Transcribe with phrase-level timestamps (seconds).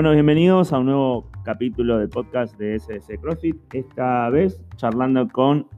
[0.00, 3.56] Bueno, bienvenidos a un nuevo capítulo del podcast de SS CrossFit.
[3.74, 5.68] Esta vez charlando con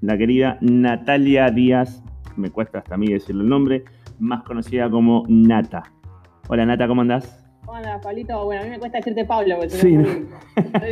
[0.00, 2.02] la querida Natalia Díaz,
[2.36, 3.84] me cuesta hasta a mí decirle el nombre,
[4.18, 5.84] más conocida como Nata.
[6.48, 7.47] Hola Nata, ¿cómo andás?
[7.70, 8.44] Hola, Pablito.
[8.46, 9.94] Bueno, a mí me cuesta decirte Pablo, porque Sí,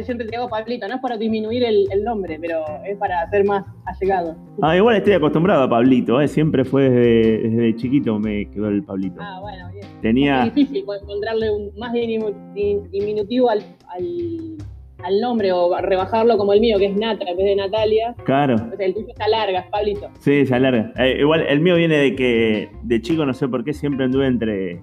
[0.05, 0.87] siempre te hago Pablito.
[0.87, 4.37] No es para disminuir el, el nombre, pero es para ser más allegado.
[4.60, 6.28] Ah, igual estoy acostumbrado a Pablito, ¿eh?
[6.28, 9.16] siempre fue desde, desde chiquito me quedó el Pablito.
[9.20, 9.86] Ah, bueno, bien.
[10.02, 14.56] Tenía, Es difícil encontrarle un más diminutivo al, al,
[15.02, 18.14] al nombre o rebajarlo como el mío, que es Nata en vez de Natalia.
[18.24, 20.11] claro, O sea, el tuyo está larga, es Pablito.
[20.19, 20.92] sí, se alarga.
[20.98, 24.27] Eh, igual el mío viene de que de chico no sé por qué siempre anduve
[24.27, 24.83] entre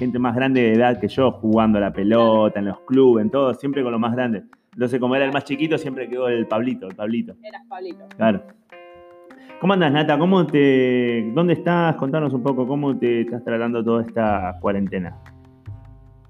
[0.00, 3.30] gente más grande de edad que yo, jugando a la pelota, en los clubes, en
[3.30, 4.44] todo, siempre con los más grandes.
[4.72, 7.34] Entonces, como era el más chiquito, siempre quedó el Pablito, el Pablito.
[7.42, 8.08] Eras Pablito.
[8.16, 8.42] Claro.
[9.60, 10.18] ¿Cómo andas, Nata?
[10.18, 11.96] ¿Cómo te, ¿Dónde estás?
[11.96, 15.18] Contanos un poco cómo te estás tratando toda esta cuarentena.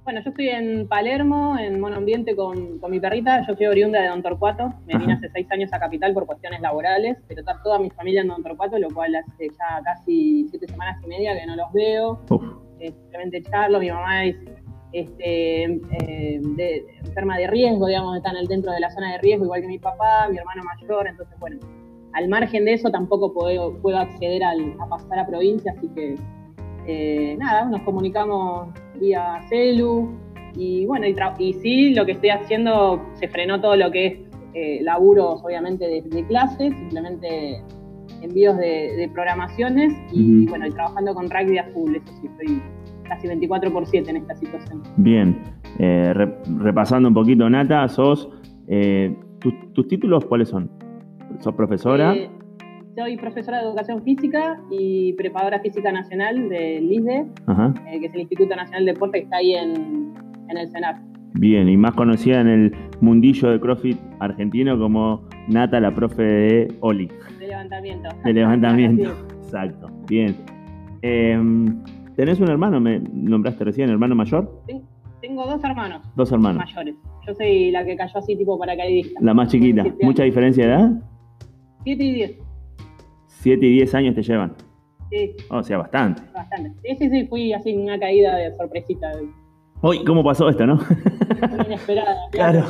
[0.02, 3.46] Bueno, yo estoy en Palermo, en Mono Ambiente con, con mi perrita.
[3.46, 4.74] Yo soy oriunda de Don Torcuato.
[4.88, 5.20] Me vine Ajá.
[5.20, 8.42] hace seis años a Capital por cuestiones laborales, pero está toda mi familia en Don
[8.42, 12.20] Torcuato, lo cual hace ya casi siete semanas y media que no los veo.
[12.30, 12.42] Uf,
[12.88, 13.78] simplemente charlo.
[13.80, 14.36] Mi mamá es
[14.92, 16.40] este, eh,
[17.04, 19.68] enferma de riesgo, digamos, está en el, dentro de la zona de riesgo, igual que
[19.68, 21.06] mi papá, mi hermano mayor.
[21.06, 21.58] Entonces, bueno,
[22.12, 26.16] al margen de eso tampoco puedo, puedo acceder al- a pasar a provincia, así que
[26.86, 30.08] eh, nada, nos comunicamos vía celu
[30.56, 34.18] y bueno, y sí, lo que estoy haciendo, se frenó todo lo que es
[34.54, 37.62] eh, laburos, obviamente, de, de clases, simplemente
[38.22, 42.62] envíos de, de programaciones y bueno, y trabajando con rugby a full, eso sí, estoy
[43.08, 44.82] casi 24 por 7 en esta situación.
[44.96, 45.36] bien.
[45.78, 48.28] Eh, re- repasando un poquito, Nata, sos.
[48.68, 50.70] eh, ¿tus, tus títulos cuáles son?
[51.40, 52.14] ¿Sos profesora?
[52.14, 52.28] Eh,
[52.96, 57.26] soy profesora de Educación Física y preparadora física nacional del ISDE,
[57.88, 60.12] eh, que es el Instituto Nacional de Deporte que está ahí en,
[60.48, 61.00] en el CENAR.
[61.34, 66.74] Bien, y más conocida en el mundillo de CrossFit argentino como Nata, la profe de
[66.80, 67.06] Oli,
[67.38, 68.08] De levantamiento.
[68.24, 69.16] de levantamiento.
[69.42, 70.36] Exacto, bien.
[71.02, 71.82] Em,
[72.16, 72.80] ¿Tenés un hermano?
[72.80, 74.62] ¿Me nombraste recién, hermano mayor?
[74.66, 74.82] Ten-
[75.20, 76.64] Tengo dos hermanos Dos hermanos.
[76.64, 76.94] mayores.
[77.26, 79.20] Yo soy la que cayó así tipo paracaidista.
[79.22, 79.82] La más chiquita.
[79.82, 80.90] Siete ¿Mucha diferencia de edad?
[81.84, 82.38] 7 y 10.
[83.26, 84.52] 7 y 10 años te llevan.
[85.10, 86.22] Sí, O sea, bastante.
[86.34, 86.72] bastante.
[86.82, 89.10] Sí, sí, sí, fui así en una caída de sorpresita,
[89.82, 90.78] Uy, ¿cómo pasó esto, no?
[91.66, 92.14] inesperada.
[92.32, 92.64] claro.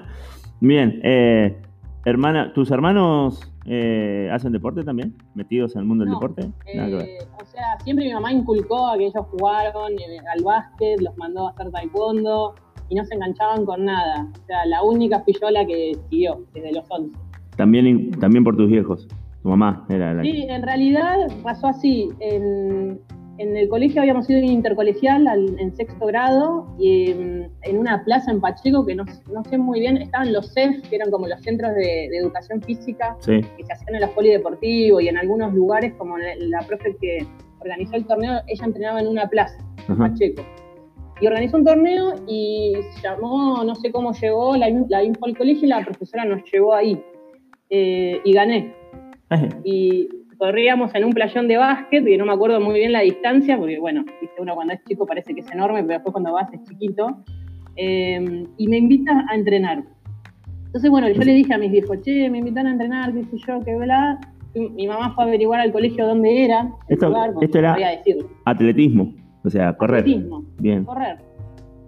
[0.60, 1.00] Bien.
[1.02, 1.56] eh,
[2.04, 5.14] hermana, ¿tus hermanos eh, hacen deporte también?
[5.34, 6.50] ¿Metidos en el mundo del deporte?
[6.74, 7.06] Nada que ver.
[7.06, 11.16] Eh, o sea, siempre mi mamá inculcó a que ellos jugaron eh, al básquet, los
[11.16, 12.54] mandó a hacer taekwondo
[12.88, 14.28] y no se enganchaban con nada.
[14.42, 17.16] O sea, la única fui yo la que siguió desde los 11.
[17.56, 19.06] También, también por tus viejos.
[19.42, 20.30] Tu mamá era la que...
[20.30, 22.08] Sí, en realidad pasó así.
[22.20, 23.00] En,
[23.38, 28.30] en el colegio habíamos ido intercolegial al- en sexto grado y mm, en una plaza
[28.30, 31.40] en Pacheco que no, no sé muy bien, estaban los CEF, que eran como los
[31.42, 33.40] centros de, de educación física Sí.
[33.56, 37.26] que se hacían en los polideportivos y en algunos lugares, como la, la profe que
[37.60, 39.56] organizó el torneo, ella entrenaba en una plaza,
[39.88, 39.96] en.
[39.98, 40.42] Pacheco.
[41.20, 45.36] Y organizó un torneo y se llamó, no sé cómo llegó, la, la info al
[45.36, 47.00] colegio y la profesora nos llevó ahí.
[47.70, 48.74] Eh, y gané.
[49.64, 50.08] Y
[50.46, 53.78] corríamos en un playón de básquet, y no me acuerdo muy bien la distancia, porque
[53.78, 56.60] bueno, viste, uno cuando es chico parece que es enorme, pero después cuando vas es
[56.64, 57.16] chiquito.
[57.76, 59.84] Eh, y me invita a entrenar.
[60.66, 63.36] Entonces, bueno, yo le dije a mis viejos, che, me invitan a entrenar, qué sé
[63.46, 64.18] yo, qué bla.
[64.54, 68.26] Mi mamá fue a averiguar al colegio dónde era, el Esto- lugar, esto era- no.
[68.44, 69.14] Atletismo.
[69.44, 70.00] O sea, correr.
[70.00, 70.84] Atletismo, Bien.
[70.84, 71.18] correr.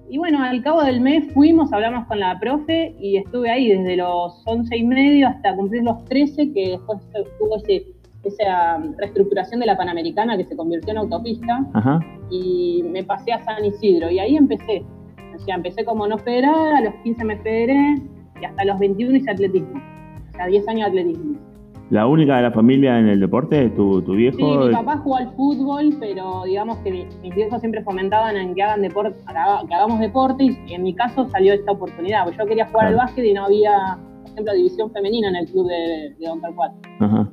[0.09, 3.97] Y bueno, al cabo del mes fuimos, hablamos con la profe y estuve ahí desde
[3.97, 7.01] los 11 y medio hasta cumplir los 13, que después
[7.41, 7.85] tuvo ese,
[8.29, 12.01] esa reestructuración de la Panamericana que se convirtió en autopista Ajá.
[12.31, 14.85] y me pasé a San Isidro y ahí empecé.
[15.35, 17.97] O sea, empecé como no federada, a los 15 me federé
[18.41, 19.81] y hasta los 21 hice atletismo.
[20.31, 21.39] O sea, 10 años de atletismo.
[21.91, 23.69] ¿La única de la familia en el deporte?
[23.71, 24.39] ¿Tu, tu viejo?
[24.39, 28.55] Sí, mi papá jugó al fútbol, pero digamos que mi- mis viejos siempre fomentaban en
[28.55, 32.25] que hagan deporte, que hagamos deporte y en mi caso salió esta oportunidad.
[32.25, 33.07] Porque yo quería jugar al Claro.
[33.07, 36.75] básquet y no había, por ejemplo, división femenina en el club de, de Don Torcuato.
[37.01, 37.31] Ajá.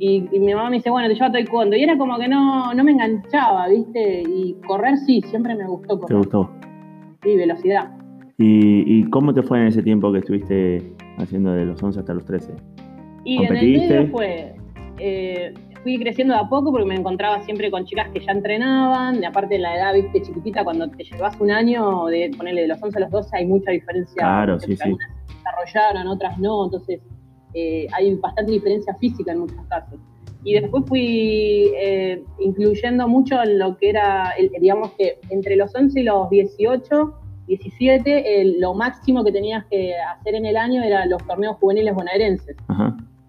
[0.00, 1.76] Y, y mi mamá me dice, bueno, te llevo a taekwondo.
[1.76, 4.22] Y era como que no, no me enganchaba, ¿viste?
[4.22, 6.18] Y correr sí, siempre me gustó ¿Te correr.
[6.18, 6.50] gustó?
[7.22, 7.90] Sí, velocidad.
[8.38, 12.14] ¿Y, y cómo te fue en ese tiempo que estuviste haciendo de los 11 hasta
[12.14, 12.52] los 13?
[13.24, 13.94] Y en el ¿Competiste?
[13.94, 14.54] medio fue,
[14.98, 19.20] eh, fui creciendo de a poco porque me encontraba siempre con chicas que ya entrenaban,
[19.20, 22.68] de aparte de la edad, viste, chiquitita, cuando te llevas un año, de ponerle de
[22.68, 24.14] los 11 a los 12 hay mucha diferencia.
[24.22, 24.82] Claro, sí, sí.
[24.84, 27.00] Algunas desarrollaron, otras no, entonces
[27.54, 29.98] eh, hay bastante diferencia física en muchos casos.
[30.44, 36.00] Y después fui eh, incluyendo mucho en lo que era, digamos que entre los 11
[36.00, 37.14] y los 18,
[37.48, 42.56] 17, lo máximo que tenías que hacer en el año era los torneos juveniles bonaerenses.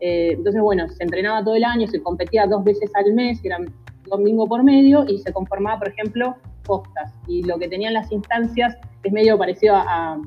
[0.02, 3.66] Eh, entonces, bueno, se entrenaba todo el año, se competía dos veces al mes, eran
[4.06, 7.14] domingo por medio, y se conformaba, por ejemplo, postas.
[7.28, 10.22] Y lo que tenían las instancias es medio parecido a,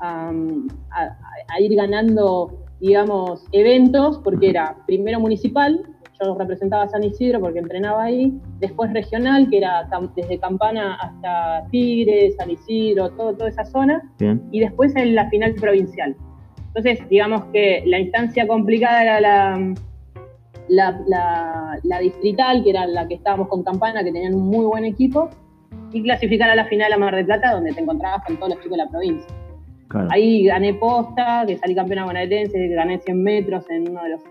[0.00, 5.82] a ir ganando, digamos, eventos, porque era primero municipal,
[6.20, 11.66] yo representaba a San Isidro porque entrenaba ahí, después regional, que era desde Campana hasta
[11.70, 14.02] Tigre, San Isidro, todo, toda esa zona,
[14.50, 16.16] y después en la final provincial.
[16.68, 19.74] Entonces, digamos que la instancia complicada era la,
[20.68, 24.84] la, la, distrital, que era la que estábamos con Campana, que tenían un muy buen
[24.84, 25.30] equipo,
[25.92, 28.58] y clasificar a la final a Mar del Plata, donde te encontrabas con todos los
[28.62, 29.45] chicos de la provincia.
[30.10, 34.22] Ahí gané posta, que salí campeona bonaerense, gané 100 metros en uno de los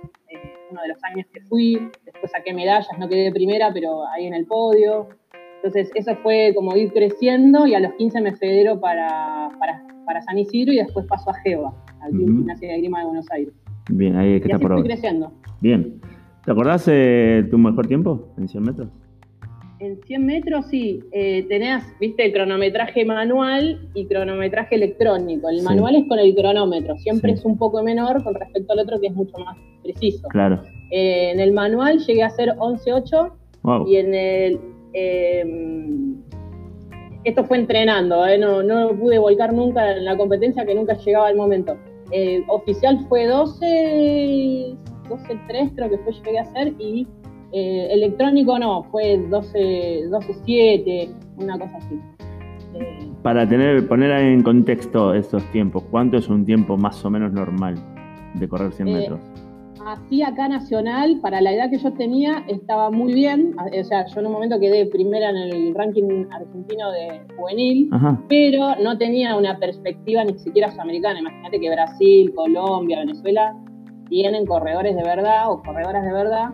[0.72, 4.26] uno de los años que fui, después saqué medallas, no quedé de primera, pero ahí
[4.26, 5.08] en el podio.
[5.58, 10.38] Entonces eso fue como ir creciendo y a los 15 me federo para, para, San
[10.38, 13.54] Isidro y después paso a Geva, al Club Gimnasia de Grima de Buenos Aires.
[13.90, 15.32] Bien, ahí que y está así por creciendo.
[15.62, 16.00] Bien.
[16.46, 18.88] ¿Te acordás de tu mejor tiempo en 100 metros?
[19.86, 25.48] En 100 metros sí, eh, tenés, viste, cronometraje manual y cronometraje electrónico.
[25.48, 29.00] El manual es con el cronómetro, siempre es un poco menor con respecto al otro
[29.00, 30.28] que es mucho más preciso.
[30.30, 30.64] Claro.
[30.90, 34.60] Eh, en el manual llegué a hacer 11.8 y en el...
[34.94, 36.16] Em,
[37.24, 41.30] esto fue entrenando, eh, no, no pude volcar nunca en la competencia que nunca llegaba
[41.30, 41.78] el momento.
[42.48, 44.76] oficial fue 12,
[45.10, 47.08] 12.3 creo que fue llegué a hacer y
[47.58, 51.98] eh, electrónico no, fue 12, 12 una cosa así.
[52.74, 57.32] Eh, Para tener, poner en contexto estos tiempos, ¿cuánto es un tiempo más o menos
[57.32, 57.76] normal
[58.34, 59.22] de correr 100 eh, metros?
[59.86, 63.56] así acá nacional, para la edad que yo tenía, estaba muy bien.
[63.58, 67.90] O sea, yo en un momento quedé primera en el ranking argentino de juvenil,
[68.28, 71.20] pero no tenía una perspectiva ni siquiera sudamericana.
[71.20, 73.56] Imagínate que Brasil, Colombia, Venezuela
[74.10, 76.50] tienen corredores de verdad o corredoras de verdad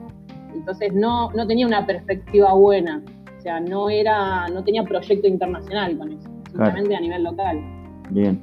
[0.53, 3.01] entonces no, no tenía una perspectiva buena,
[3.37, 7.59] o sea, no, era, no tenía proyecto internacional con eso, simplemente a nivel local.
[8.09, 8.41] Bien,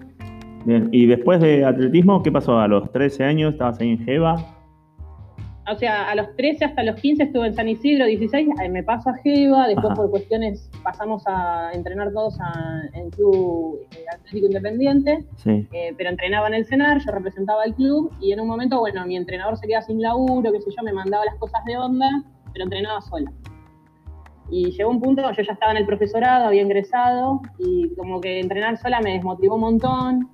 [0.65, 0.89] bien.
[0.93, 2.59] ¿Y después de atletismo, qué pasó?
[2.59, 4.58] ¿A los 13 años estabas ahí en Jeva?
[5.71, 9.11] O sea, a los 13 hasta los 15 estuve en San Isidro, 16 me paso
[9.11, 12.37] a Jeva, después por cuestiones pasamos a entrenar todos
[12.95, 18.13] en Club eh, Atlético Independiente, eh, pero entrenaba en el CENAR, yo representaba el club
[18.21, 20.93] y en un momento, bueno, mi entrenador se queda sin laburo, qué sé yo, me
[20.93, 22.09] mandaba las cosas de onda,
[22.53, 23.31] pero entrenaba sola.
[24.51, 28.41] Y llegó un punto, yo ya estaba en el profesorado, había ingresado y como que
[28.41, 30.31] entrenar sola me desmotivó un montón,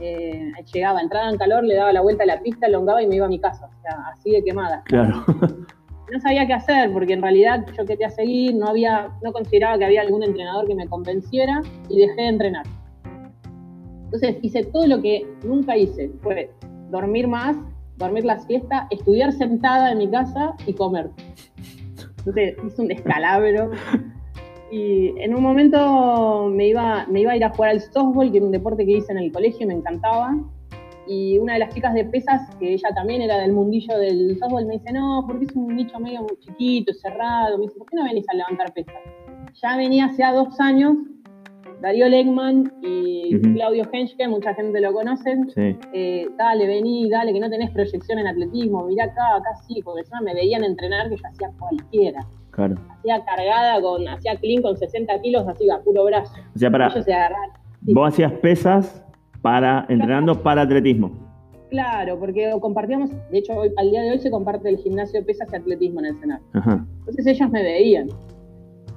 [0.00, 3.16] eh, llegaba, entraba en calor, le daba la vuelta a la pista, elongaba y me
[3.16, 4.82] iba a mi casa, o sea, así de quemada.
[4.84, 5.24] Claro.
[6.12, 9.84] No sabía qué hacer, porque en realidad yo quería seguir, no había, no consideraba que
[9.84, 12.66] había algún entrenador que me convenciera y dejé de entrenar.
[14.06, 16.50] Entonces hice todo lo que nunca hice, fue
[16.90, 17.56] dormir más,
[17.96, 21.10] dormir la siesta, estudiar sentada en mi casa y comer.
[22.18, 23.70] Entonces hice un descalabro.
[24.70, 28.38] Y en un momento me iba, me iba a ir a jugar al softball, que
[28.38, 30.36] era un deporte que hice en el colegio y me encantaba.
[31.06, 34.66] Y una de las chicas de pesas, que ella también era del mundillo del softball,
[34.66, 37.58] me dice, no, porque es un nicho medio chiquito, cerrado.
[37.58, 38.94] Me dice, ¿por qué no venís a levantar pesas?
[39.60, 40.96] Ya venía hace dos años
[41.80, 45.36] Darío Legman y Claudio Henschke, mucha gente lo conoce.
[45.94, 50.00] Eh, dale, vení, dale, que no tenés proyección en atletismo, mirá acá, acá sí, porque
[50.00, 52.26] encima me veían entrenar que yo hacía cualquiera.
[52.98, 56.34] Hacía cargada con, hacía clean con 60 kilos así a puro brazo.
[56.54, 56.92] O sea, para.
[57.82, 59.04] Vos hacías pesas
[59.42, 61.12] para, entrenando para atletismo.
[61.70, 65.26] Claro, porque compartíamos, de hecho hoy, al día de hoy se comparte el gimnasio de
[65.26, 66.42] pesas y atletismo en el Senado.
[66.52, 68.08] Entonces ellos me veían.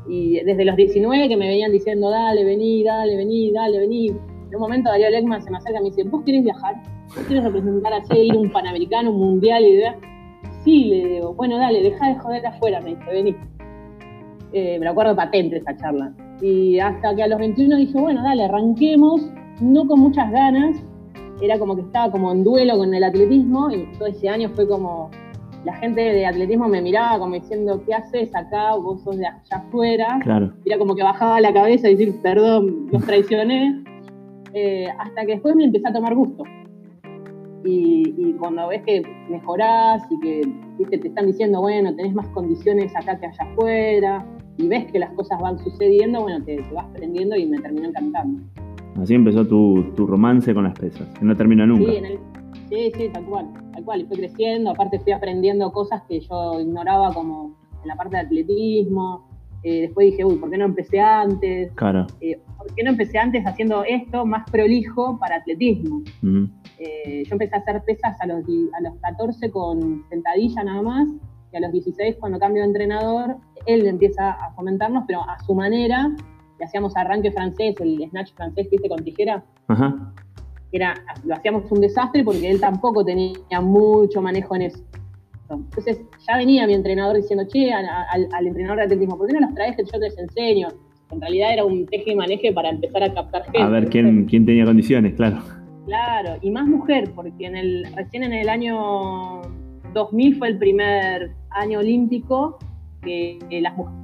[0.08, 4.08] Y desde los 19 que me venían diciendo, dale, vení, dale, vení, dale, vení.
[4.08, 6.76] En un momento Darío Leckman se me acerca y me dice, ¿vos querés viajar?
[7.16, 9.64] ¿Vos querés representar a ir un panamericano, un mundial?
[9.64, 9.82] Y
[10.64, 13.36] sí, le digo, bueno, dale, deja de joder afuera, me dice, vení.
[14.52, 16.14] Eh, me acuerdo patente esa charla.
[16.42, 19.22] Y hasta que a los 21 dije, bueno, dale, arranquemos,
[19.62, 20.76] no con muchas ganas,
[21.42, 24.68] era como que estaba como en duelo con el atletismo y todo ese año fue
[24.68, 25.10] como,
[25.66, 28.76] la gente de atletismo me miraba como diciendo, ¿qué haces acá?
[28.76, 30.20] Vos sos de allá afuera.
[30.22, 30.54] Claro.
[30.66, 33.84] Era como que bajaba la cabeza y decir, perdón, los traicioné.
[34.54, 36.44] Eh, hasta que después me empecé a tomar gusto.
[37.66, 40.20] Y, cuando ves que mejorás y
[40.86, 44.26] que te están diciendo, bueno, tenés más condiciones acá que allá afuera,
[44.58, 48.42] y ves que las cosas van sucediendo, bueno, te, vas aprendiendo y me terminó encantando.
[49.02, 51.92] Así empezó tu, romance con las pesas, que no termina nunca.
[51.92, 52.00] Sí,
[52.70, 54.02] Sí, sí, tal cual, tal cual.
[54.02, 58.24] Y fui creciendo, aparte fui aprendiendo cosas que yo ignoraba como en la parte de
[58.24, 59.28] atletismo.
[59.64, 61.72] Eh, después dije, uy, ¿por qué no empecé antes?
[61.76, 62.06] Claro.
[62.20, 66.02] Eh, ¿Por qué no empecé antes haciendo esto más prolijo para atletismo?
[66.80, 71.08] Eh, yo empecé a hacer pesas a los, a los 14 con sentadilla nada más,
[71.54, 75.54] y a los 16 cuando cambio de entrenador, él empieza a fomentarnos, pero a su
[75.54, 76.14] manera,
[76.60, 80.14] y hacíamos arranque francés, el snatch francés que hice con tijera, Ajá.
[80.74, 80.94] era,
[81.24, 84.84] lo hacíamos un desastre porque él tampoco tenía mucho manejo en eso.
[85.58, 89.28] Entonces ya venía mi entrenador diciendo, che, a- a- al, al entrenador de atletismo, ¿por
[89.28, 90.68] qué no los traes que yo te les enseño?
[91.12, 93.62] En realidad era un teje y maneje para empezar a captar gente.
[93.62, 95.38] A ver quién, quién tenía condiciones, claro.
[95.86, 99.42] Claro, y más mujer, porque en el, recién en el año
[99.94, 102.58] 2000 fue el primer año olímpico
[103.02, 104.03] que, que las mujeres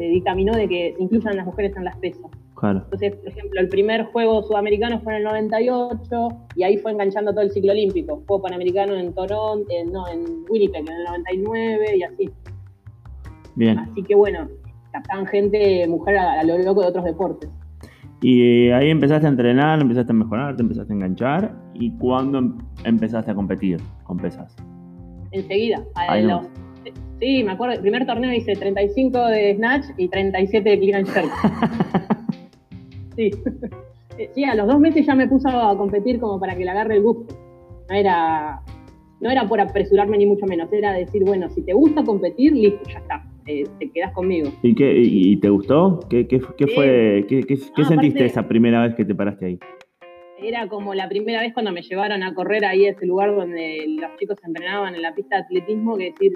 [0.00, 2.30] se dictaminó de que se incluyan las mujeres en las pesas.
[2.54, 2.80] Claro.
[2.84, 7.32] Entonces, por ejemplo, el primer juego sudamericano fue en el 98 y ahí fue enganchando
[7.32, 8.22] todo el ciclo olímpico.
[8.26, 12.30] Juego panamericano en Toronto, en, no, en Winnipeg en el 99 y así.
[13.56, 13.78] Bien.
[13.78, 14.48] Así que bueno,
[14.92, 17.50] captaban gente, mujer a, a lo loco de otros deportes.
[18.22, 21.54] Y eh, ahí empezaste a entrenar, empezaste a mejorar, te empezaste a enganchar.
[21.74, 24.54] ¿Y cuándo em- empezaste a competir con pesas?
[25.32, 25.82] Enseguida.
[25.94, 26.46] A los-
[27.20, 31.08] sí, me acuerdo, el primer torneo hice 35 de snatch y 37 de clean and
[31.08, 31.30] jerk.
[33.16, 33.30] sí.
[34.34, 36.96] Sí, a los dos meses ya me puso a competir como para que le agarre
[36.96, 37.34] el gusto.
[37.88, 38.60] No era,
[39.20, 42.80] no era por apresurarme ni mucho menos, era decir, bueno, si te gusta competir, listo,
[42.90, 44.50] ya está, eh, te quedas conmigo.
[44.62, 46.00] ¿Y, qué, y, y te gustó?
[46.10, 46.74] ¿Qué, qué, qué Sí.
[46.74, 47.24] fue?
[47.28, 49.58] ¿Qué, qué- qué No, sentiste aparte- esa primera vez que te paraste ahí?
[50.42, 53.84] Era como la primera vez cuando me llevaron a correr ahí a ese lugar donde
[53.88, 56.32] los chicos entrenaban en la pista de atletismo, que decir,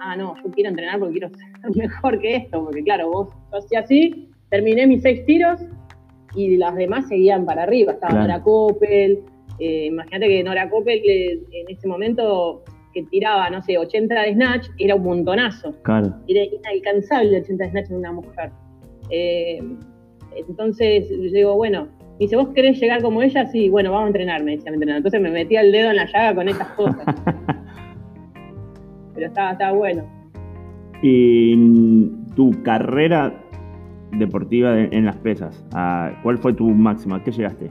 [0.00, 3.58] ah, no, yo quiero entrenar porque quiero ser mejor que esto, porque claro, vos, yo
[3.58, 5.60] hacía así, terminé mis seis tiros
[6.34, 8.26] y las demás seguían para arriba, estaba Claro.
[8.28, 9.20] Nora Coppel,
[9.58, 12.62] eh, imagínate que Nora Coppel eh, en ese momento
[12.94, 16.14] que tiraba, no sé, 80 de snatch, era un montonazo Claro.
[16.26, 18.50] era inalcanzable 80 de snatch en una mujer.
[19.10, 19.62] Eh,
[20.36, 23.46] entonces yo digo, bueno, me dice, ¿vos querés llegar como ella?
[23.46, 24.98] Sí, bueno, vamos a entrenar, me decía mi entrenador.
[24.98, 27.04] Entonces me metía el dedo en la llaga con estas cosas.
[29.18, 30.04] Pero estaba, bueno.
[31.02, 33.34] Y tu carrera
[34.12, 37.16] deportiva de- en las pesas, ¿a ¿cuál fue tu máxima?
[37.16, 37.70] ¿A qué llegaste?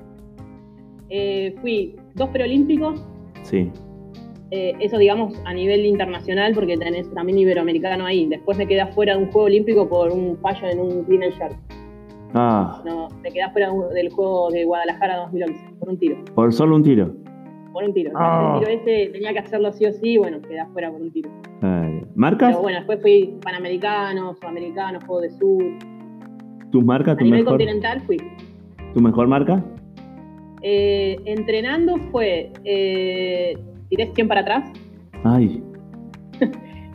[1.09, 3.01] Eh, fui dos preolímpicos,
[3.43, 3.71] Sí.
[4.51, 8.27] eh, eso digamos a nivel internacional, porque tenés también iberoamericano ahí.
[8.27, 11.55] Después me quedé afuera de un juego olímpico por un fallo en un clean and.
[12.33, 16.17] Ah, No, me quedé afuera del juego de Guadalajara 2011, por un tiro.
[16.35, 17.13] por solo un tiro.
[17.77, 18.09] Por un tiro.
[18.15, 18.53] Ah.
[18.59, 21.29] El tiro ese tenía que hacerlo sí o sí, bueno, quedé afuera por un tiro.
[21.61, 22.49] Ay, ¿Marcas?
[22.49, 25.63] Pero bueno, después fui panamericano, sudamericano, juego de sur.
[26.71, 27.11] ¿Tu marca?
[27.11, 28.17] A ¿Tu nivel mejor, continental fui.
[28.95, 29.63] ¿Tu mejor marca?
[30.63, 33.55] Eh, entrenando fue, eh,
[33.89, 34.71] tiré 100 para atrás.
[35.23, 35.61] Ay,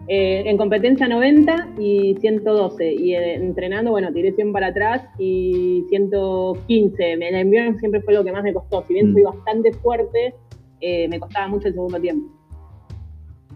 [0.09, 2.93] Eh, en competencia 90 y 112.
[2.93, 7.17] Y eh, entrenando, bueno, tiré 100 para atrás y 115.
[7.17, 8.83] Me- El envión siempre fue lo que más me costó.
[8.83, 9.13] Si bien Mm.
[9.13, 10.35] fui bastante fuerte,
[10.83, 12.29] eh, me costaba mucho el segundo tiempo.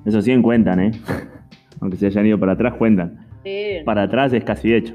[0.04, 0.92] eso sí cuentan, ¿eh?
[1.80, 3.26] Aunque se hayan ido para atrás, cuentan.
[3.44, 3.78] Sí.
[3.84, 4.94] Para atrás es casi hecho.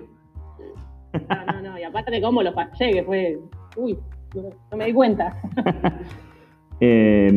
[1.14, 1.80] No, no, no.
[1.80, 3.40] Y aparte de cómo lo fallé, que fue.
[3.78, 3.98] Uy,
[4.34, 5.36] no, me di cuenta.
[6.84, 7.30] Eh,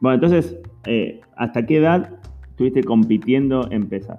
[0.00, 0.54] bueno, entonces,
[0.84, 2.10] eh, ¿hasta qué edad
[2.50, 4.18] estuviste compitiendo en pesas,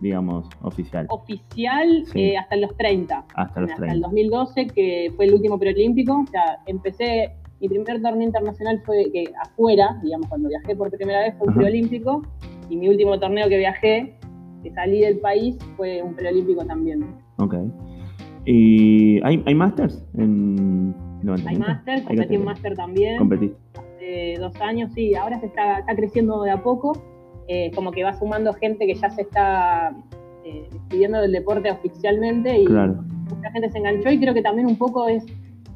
[0.00, 1.06] digamos, oficial?
[1.10, 2.20] Oficial Sí.
[2.20, 3.24] eh, hasta los 30.
[3.34, 4.06] Hasta los hasta el 30.
[4.06, 6.20] 2012, que fue el último preolímpico.
[6.20, 7.32] O sea, empecé.
[7.60, 11.54] Mi primer torneo internacional fue que afuera, digamos, cuando viajé por primera vez fue un
[11.54, 12.22] preolímpico.
[12.68, 14.18] Y mi último torneo que viajé,
[14.62, 17.04] que salí del país, fue un preolímpico también.
[17.38, 17.54] Ok.
[18.44, 20.94] ¿Y hay, hay masters en
[21.46, 23.18] Hay Hay competí en máster también.
[23.18, 23.56] Competiste.
[23.78, 26.92] hace dos años, sí, ahora se está, está creciendo de a poco,
[27.48, 29.96] eh, como que va sumando gente que ya se está
[30.44, 33.02] eh, despidiendo del deporte oficialmente y Claro.
[33.34, 35.24] mucha gente se enganchó y creo que también un poco es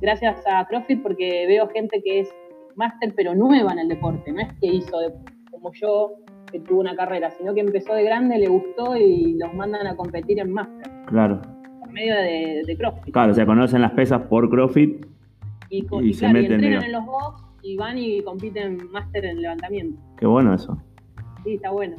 [0.00, 2.35] gracias a CrossFit porque veo gente que es
[2.76, 5.12] máster pero nueva en el deporte, no es que hizo de-
[5.50, 6.12] como yo
[6.50, 9.95] que tuvo una carrera, sino que empezó de grande, le gustó y los mandan a
[9.97, 11.40] competir en máster Claro.
[11.80, 13.12] por medio de, de CrossFit.
[13.12, 15.07] Claro, o sea, conocen las pesas por CrossFit.
[15.69, 16.85] Y, Y y se claro, y meten, entrenan digamos.
[16.87, 20.00] en los box y van y compiten máster en levantamiento.
[20.19, 20.76] Qué bueno eso.
[21.45, 21.97] Sí, está bueno.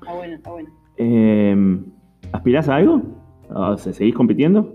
[0.00, 0.70] Está bueno, está bueno.
[0.96, 1.78] Eh,
[2.32, 3.02] ¿Aspirás a algo?
[3.50, 4.74] O sea, ¿Seguís compitiendo?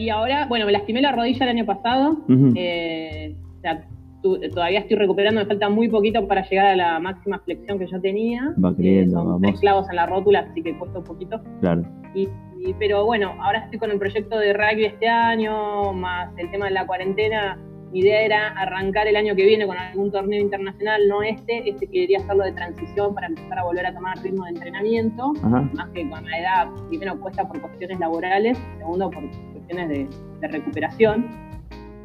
[0.00, 2.16] Y ahora, bueno, me lastimé la rodilla el año pasado.
[2.54, 3.86] Eh, o sea,
[4.22, 8.00] todavía estoy recuperando, me falta muy poquito para llegar a la máxima flexión que yo
[8.00, 8.54] tenía.
[8.64, 11.42] Va creyendo, son tres clavos en la rótula, así que cuesta un poquito.
[11.60, 11.84] Claro.
[12.14, 12.30] Y,
[12.78, 16.70] pero bueno, ahora estoy con el proyecto de rugby este año, más el tema de
[16.70, 17.58] la cuarentena.
[17.92, 21.86] Mi idea era arrancar el año que viene con algún torneo internacional, no este, este
[21.88, 26.08] quería hacerlo de transición para empezar a volver a tomar ritmo de entrenamiento, más que
[26.08, 30.08] con la edad, primero cuesta por cuestiones laborales, segundo por cuestiones de,
[30.40, 31.50] de recuperación.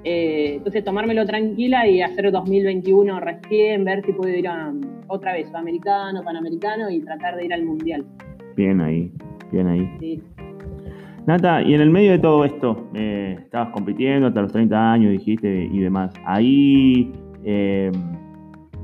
[0.07, 4.71] Eh, entonces tomármelo tranquila y hacer 2021 recién, ver si puedo ir a,
[5.07, 8.05] otra vez, sudamericano, panamericano y tratar de ir al mundial.
[8.55, 9.11] Bien ahí,
[9.51, 10.21] bien ahí.
[11.27, 15.11] Nata, y en el medio de todo esto, eh, estabas compitiendo hasta los 30 años,
[15.11, 16.13] dijiste, y demás.
[16.23, 17.11] Ahí,
[17.43, 17.91] eh,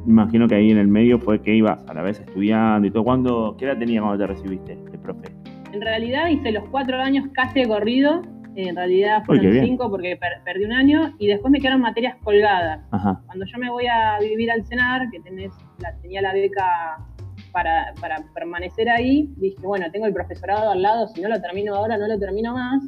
[0.07, 3.03] imagino que ahí en el medio fue que ibas a la vez estudiando y todo.
[3.03, 5.29] ¿Cuándo, ¿Qué edad tenías cuando te recibiste de profe?
[5.71, 8.23] En realidad hice los cuatro años casi corrido
[8.55, 12.81] en realidad fueron cinco porque perdí un año y después me quedaron materias colgadas.
[12.89, 16.97] Cuando yo me voy a vivir al CENAR, que tenés, la, tenía la beca
[17.51, 17.93] para,
[18.33, 22.07] permanecer ahí, dije, bueno, tengo el profesorado al lado, si no lo termino ahora, no
[22.07, 22.83] lo termino más.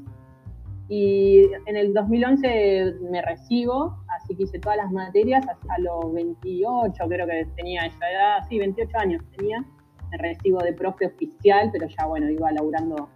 [0.90, 6.94] Y en el 2011 me recibo, así que hice todas las materias hasta los 28,
[7.08, 9.64] creo que tenía esa edad, sí, 28 años tenía.
[10.12, 13.10] Me recibo de profe oficial, pero ya bueno, iba laburando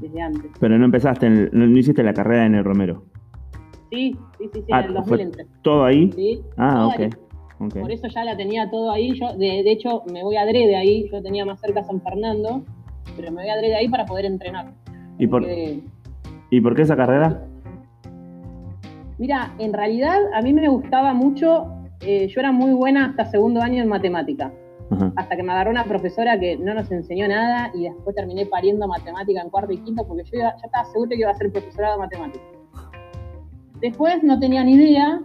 [0.00, 0.50] desde antes.
[0.58, 3.04] Pero no empezaste, no, hiciste la carrera en el Romero.
[3.90, 5.46] Sí, sí, sí, sí en el 2003.
[5.62, 6.10] ¿Todo ahí?
[6.12, 6.42] Sí.
[6.56, 7.14] Ah, ok.
[7.68, 9.18] Por eso ya la tenía todo ahí.
[9.18, 11.08] Yo, de, hecho, me voy a de ahí.
[11.10, 12.64] Yo tenía más cerca San Fernando,
[13.16, 14.72] pero me voy a de ahí para poder entrenar.
[15.18, 15.46] ¿Y por,
[16.50, 17.46] ¿Y por qué esa carrera?
[19.18, 21.66] Mira, en realidad a mí me gustaba mucho.
[22.00, 24.52] Eh, yo era muy buena hasta segundo año en matemática
[25.16, 28.86] hasta que me agarró una profesora que no nos enseñó nada y después terminé pariendo
[28.86, 31.92] matemática en cuarto y quinto porque yo ya estaba seguro que iba a ser profesora
[31.92, 32.44] de matemática.
[33.80, 35.20] Después no tenía ni idea,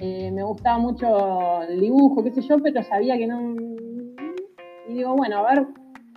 [0.00, 3.54] eh, me gustaba mucho el dibujo, qué sé yo, pero sabía que no...
[4.88, 5.66] Y digo, bueno, a ver,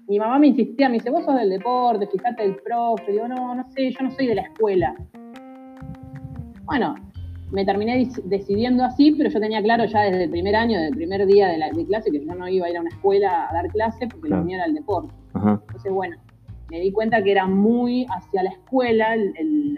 [0.07, 3.53] mi mamá me insistía, me dice, vos sos del deporte, fíjate el profe, digo, no,
[3.55, 4.95] no sé, yo no soy de la escuela.
[6.63, 6.95] Bueno,
[7.51, 10.95] me terminé decidiendo así, pero yo tenía claro ya desde el primer año, desde el
[10.95, 13.53] primer día de, la, clase, que yo no iba a ir a una escuela a
[13.53, 15.13] dar clase porque lo mío era el deporte.
[15.35, 16.17] Entonces, bueno,
[16.71, 19.77] me di cuenta que era muy hacia la escuela el,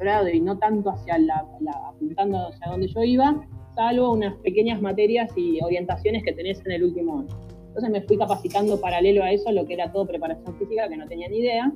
[0.00, 1.46] profesorado y no tanto hacia la,
[1.88, 3.40] apuntando hacia donde yo iba,
[3.74, 7.36] salvo unas pequeñas materias y orientaciones que tenés en el último año.
[7.68, 11.06] Entonces me fui capacitando paralelo a eso, lo que era todo preparación física, que no
[11.06, 11.72] tenía ni idea.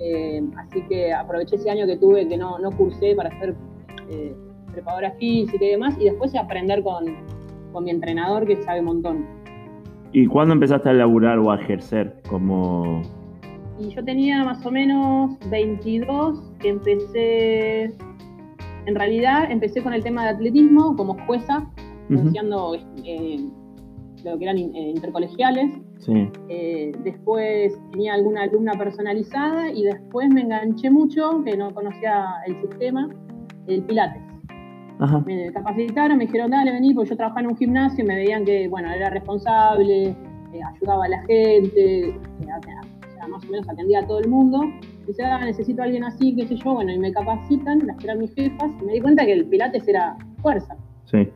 [0.00, 3.54] Eh, así que aproveché ese año que tuve, que no, no cursé para hacer
[4.10, 4.34] eh,
[4.72, 7.04] preparadora física y demás, y después aprender con,
[7.72, 9.26] con mi entrenador que sabe un montón.
[10.12, 13.02] ¿Y cuándo empezaste a laburar o a ejercer como...?
[13.78, 17.84] Y yo tenía más o menos 22, empecé,
[18.86, 21.70] en realidad empecé con el tema de atletismo como jueza,
[22.10, 22.32] uh
[24.24, 25.80] lo que eran eh, intercolegiales.
[25.98, 26.28] Sí.
[26.48, 32.60] Eh, después tenía alguna alumna personalizada y después me enganché mucho, que no conocía el
[32.60, 33.08] sistema,
[33.68, 34.22] el Pilates.
[35.24, 38.44] Me capacitaron, me dijeron, dale, vení, porque yo trabajaba en un gimnasio y me veían
[38.44, 42.16] que, bueno, era responsable, eh, ayudaba a la gente, eh,
[43.28, 44.60] más o menos atendía a todo el mundo.
[45.08, 48.18] Dice, ah, necesito a alguien así, qué sé yo, bueno, y me capacitan, las eran
[48.18, 50.76] mis jefas, y me di cuenta que el Pilates era fuerza.
[51.06, 51.26] Sí.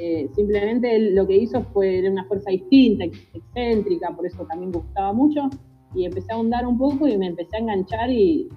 [0.00, 5.48] Eh, simplemente lo que hizo fue una fuerza distinta, excéntrica, por eso también gustaba mucho.
[5.94, 8.48] Y empecé a ahondar un poco y me empecé a enganchar y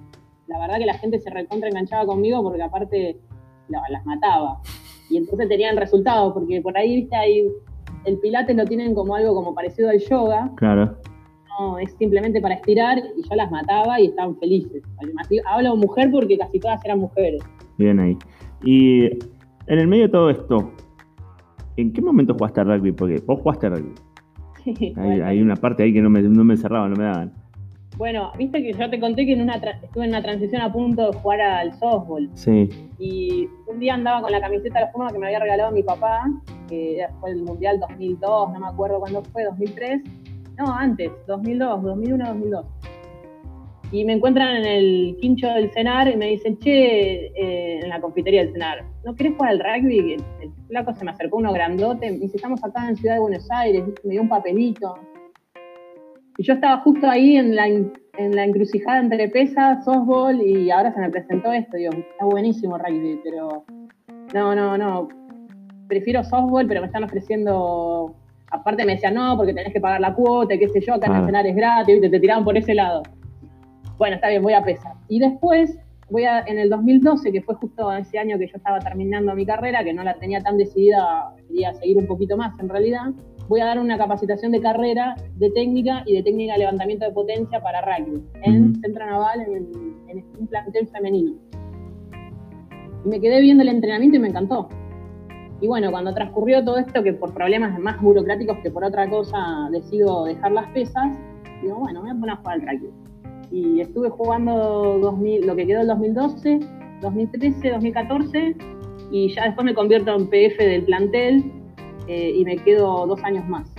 [0.48, 3.20] la verdad que la gente se recontra enganchaba conmigo porque aparte
[3.70, 4.60] las mataba.
[5.12, 7.48] Y entonces tenían resultados, porque por ahí, viste, ahí
[8.06, 10.52] el pilates lo tienen como algo como parecido al yoga.
[10.56, 10.98] Claro.
[11.60, 14.82] No, es simplemente para estirar y yo las mataba y estaban felices.
[15.46, 17.42] Hablo mujer porque casi todas eran mujeres.
[17.78, 18.18] Bien ahí.
[18.64, 20.72] Y en el medio de todo esto,
[21.76, 22.94] ¿en qué momento jugaste rugby?
[22.94, 23.94] Porque vos jugaste rugby.
[24.96, 27.34] hay, una parte ahí que no me, no me cerraba, no me daban.
[27.98, 31.12] Bueno, viste que yo te conté que en una estuve en una transición a punto
[31.12, 32.30] de jugar al softball.
[32.36, 32.70] Sí.
[32.98, 35.84] Y un día andaba con la camiseta de la forma que me había regalado mi
[35.84, 36.24] papá,
[36.70, 40.02] que fue el Mundial 2002, no me acuerdo cuándo fue, 2003.
[40.60, 42.66] No, antes, 2002, 2001, 2002.
[43.94, 48.02] Y me encuentran en el quincho del cenar y me dicen, che, eh, en la
[48.02, 50.18] confitería del cenar, ¿no querés jugar al rugby?
[50.42, 53.50] El, flaco se me acercó uno grandote, me dice, estamos acá en Ciudad de Buenos
[53.50, 54.96] Aires, me dio un papelito.
[56.38, 60.94] Y yo estaba justo ahí en la, en la encrucijada entre pesas, softball, y ahora
[60.94, 61.78] se me presentó esto.
[61.78, 63.64] Digo, está buenísimo rugby, pero
[64.34, 65.08] no, no, no.
[65.88, 68.19] Prefiero softball, pero me están ofreciendo.
[68.52, 71.36] Aparte me decían, no, porque tenés que pagar la cuota, qué sé yo, acá en
[71.36, 73.04] el es gratis, y te, te tiraban por ese lado.
[73.98, 74.94] Bueno, está bien, voy a pesar.
[75.08, 75.78] Y después,
[76.10, 79.46] voy a, en el 2012, que fue justo ese año que yo estaba terminando mi
[79.46, 83.12] carrera, que no la tenía tan decidida, quería seguir un poquito más en realidad,
[83.50, 87.12] voy a dar una capacitación de carrera, de técnica y de técnica de levantamiento de
[87.12, 89.68] potencia para rugby en Centro Naval, en,
[90.08, 91.34] en un plantel femenino.
[93.06, 94.70] Y me quedé viendo el entrenamiento y me encantó.
[95.62, 99.70] Y bueno, cuando transcurrió todo esto, que por problemas más burocráticos que por otra cosa
[99.72, 101.18] decido dejar las pesas,
[101.62, 102.90] digo, bueno, me voy a poner a jugar al rugby.
[103.52, 106.60] Y estuve jugando 2000, lo que quedó el 2012,
[107.02, 108.56] 2013, 2014,
[109.12, 111.52] y ya después me convierto en PF del plantel
[112.08, 113.74] eh, y me quedo dos años más.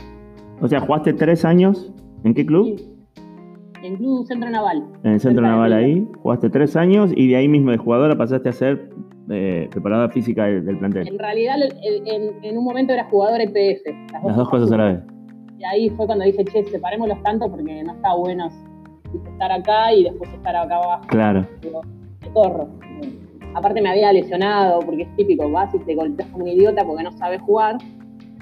[0.60, 1.92] O sea, ¿jugaste tres años?
[2.24, 2.76] ¿En qué club?
[2.76, 2.90] Sí.
[3.82, 4.84] En Club Centro Naval.
[5.04, 8.50] En el Centro Naval ahí, jugaste tres años y de ahí mismo de jugadora pasaste
[8.50, 8.90] a ser
[9.30, 11.08] eh, preparada física del, plantel.
[11.08, 13.86] En realidad, en, un momento era jugador EPF.
[14.12, 15.00] Las, las dos, cosas a la vez.
[15.58, 18.48] Y ahí fue cuando dije, che, separémoslos tanto porque no está bueno
[19.14, 21.06] estar acá y después estar acá abajo.
[21.08, 21.46] Claro.
[21.62, 22.68] me corro.
[23.54, 27.02] Aparte me había lesionado, porque es típico, vas y te golpeas como un idiota porque
[27.02, 27.76] no sabes jugar.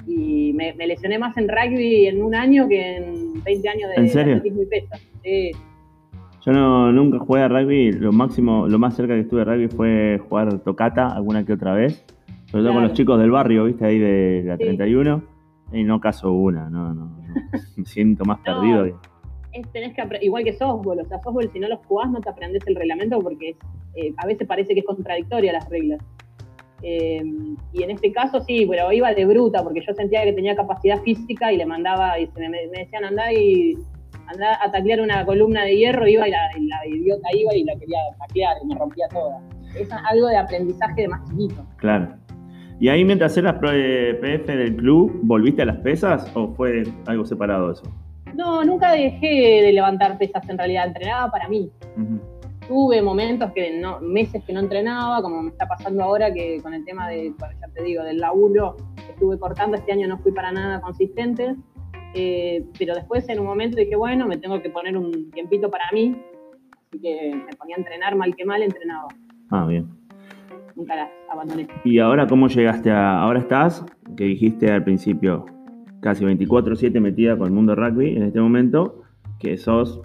[0.07, 4.09] Y me, lesioné más en rugby en un año que en 20 años de ¿En
[4.09, 4.43] serio?
[4.45, 5.01] y pesas.
[5.23, 5.51] Sí.
[6.49, 9.69] Yo no, nunca jugué a rugby, lo máximo, lo más cerca que estuve de rugby
[9.69, 12.03] fue jugar tocata alguna que otra vez.
[12.47, 15.23] Sobre todo con los chicos del barrio, viste, ahí de la 31.
[15.75, 17.19] Y no caso una, no, no,
[17.77, 18.99] me siento más perdido.
[19.75, 22.67] tenés que igual que softball, o sea, softball si no los jugás no te aprendes
[22.67, 23.55] el reglamento porque
[23.95, 26.03] eh, a veces parece que es contradictoria las reglas.
[26.81, 27.23] Eh,
[27.75, 30.99] y en este caso sí, pero iba de bruta porque yo sentía que tenía capacidad
[31.03, 33.77] física y le mandaba, y me, me decían andá y
[34.33, 37.99] andá a taclear una columna de hierro, iba y la, idiota iba y la quería
[38.19, 39.41] taclear y me rompía toda.
[39.79, 41.67] Es algo de aprendizaje de más chiquito.
[41.77, 42.15] Claro.
[42.81, 47.73] ¿Y ahí mientras eras PF del club, volviste a las pesas o fue algo separado
[47.73, 47.83] eso?
[48.35, 51.71] No, nunca dejé de levantar pesas en realidad, entrenaba para mí.
[52.69, 56.73] Tuve momentos que no, meses que no entrenaba, como me está pasando ahora que con
[56.75, 58.77] el tema de, ya te digo, del laburo,
[59.09, 61.57] estuve cortando, este año no fui para nada consistente,
[62.15, 65.85] eh, pero después en un momento dije, bueno, me tengo que poner un tiempito para
[65.93, 66.17] mí,
[66.87, 69.09] así que me ponía a entrenar mal que mal, entrenaba.
[69.51, 69.89] Ah, bien.
[70.77, 71.67] Nunca las abandoné.
[71.85, 73.85] ¿Y ahora cómo llegaste a, ahora estás,
[74.17, 75.47] que dijiste al principio,
[76.01, 79.03] casi 24/7 metida con el mundo rugby en este momento,
[79.41, 80.01] que sos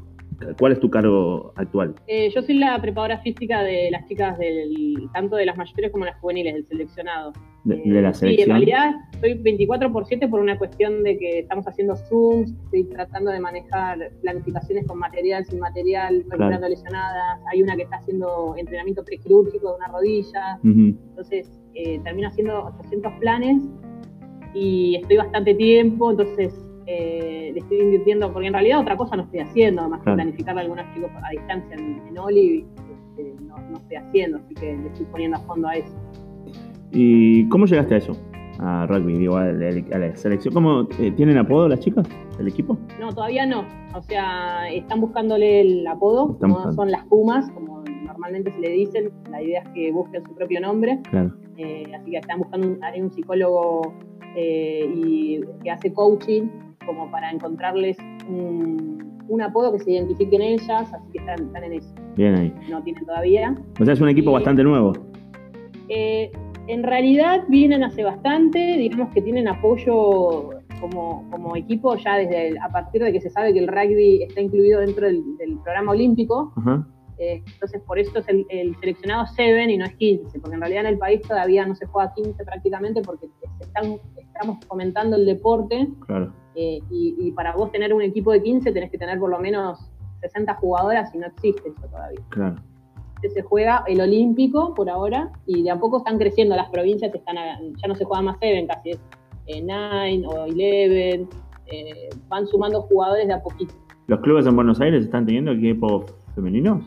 [0.60, 1.96] ¿Cuál es tu cargo actual?
[2.08, 6.06] Eh, yo soy la preparadora física de las chicas del tanto de las mayores como
[6.06, 7.34] las juveniles, del seleccionado.
[7.64, 8.26] De, la selección.
[8.26, 12.52] Sí, en realidad estoy 24 por 7 por una cuestión de que estamos haciendo Zooms,
[12.66, 17.40] estoy tratando de manejar planificaciones con material, sin material, recuperando lesionadas.
[17.52, 20.60] Hay una que está haciendo entrenamiento prequirúrgico de una rodilla.
[20.64, 23.64] Entonces, eh, termino haciendo 800 planes
[24.54, 26.54] y estoy bastante tiempo, entonces
[26.86, 30.58] eh, le estoy invirtiendo, porque en realidad otra cosa no estoy haciendo, más que planificar
[30.58, 32.66] a algunos chicos a distancia en, en Oli,
[33.16, 35.96] este, no, estoy haciendo, así que le estoy poniendo a fondo a eso.
[36.92, 38.18] ¿Y cómo llegaste a eso?
[38.60, 40.54] A rugby, digo, a la, selección.
[40.54, 42.78] ¿Cómo, eh, ¿Tienen apodo las chicas del equipo?
[43.00, 43.66] No, todavía no.
[43.96, 49.10] O sea, están buscándole el apodo, como son las Pumas, como normalmente se le dicen.
[49.32, 51.00] La idea es que busquen su propio nombre.
[51.10, 51.34] Claro.
[51.58, 53.94] Eh, así que están buscando un, un psicólogo
[54.36, 56.48] y que hace coaching
[56.86, 61.94] como para encontrarles un, apodo que se identifique en ellas, así que están, en eso.
[62.16, 62.54] Bien ahí.
[62.70, 63.56] No tienen todavía.
[63.80, 64.94] O sea, es un equipo bastante nuevo.
[65.90, 66.32] Eh,
[66.68, 72.70] en realidad vienen hace bastante, digamos que tienen apoyo como, como equipo ya desde a
[72.70, 75.24] partir de que se sabe que el rugby está incluido dentro del,
[75.64, 76.54] programa olímpico.
[77.18, 80.82] Eh, entonces por eso es el, seleccionado 7 y no es 15, porque en realidad
[80.82, 85.88] en el país todavía no se juega 15 prácticamente porque están, estamos fomentando el deporte.
[86.06, 89.40] Claro eh, y, para vos tener un equipo de 15 tenés que tener por lo
[89.40, 89.80] menos
[90.22, 92.20] 60 jugadoras y no existe eso todavía.
[92.30, 92.56] Claro.
[93.22, 97.36] se juega el olímpico por ahora y de a poco están creciendo las provincias, están
[97.36, 99.02] ya no se juega más Seven, casi es
[99.48, 101.28] eh, Nine o Eleven,
[101.68, 103.74] eh, van sumando jugadores de a poquito.
[104.08, 106.84] ¿Los clubes en Buenos Aires están teniendo equipos femeninos?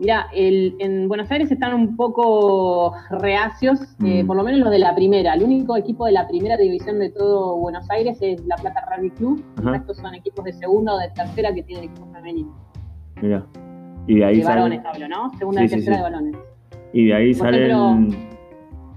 [0.00, 4.26] Mira, en Buenos Aires están un poco reacios, eh, mm.
[4.26, 5.34] por lo menos los de la primera.
[5.34, 9.10] El único equipo de la primera división de todo Buenos Aires es la Plata Rugby
[9.10, 9.44] Club.
[9.74, 12.54] Estos son equipos de segunda o de tercera que tienen equipos femeninos.
[13.20, 13.46] Mira.
[14.06, 15.30] Y de ahí de varones hablo, ¿no?
[15.36, 16.36] Segunda y tercera de varones.
[16.94, 18.30] Y de ahí salen.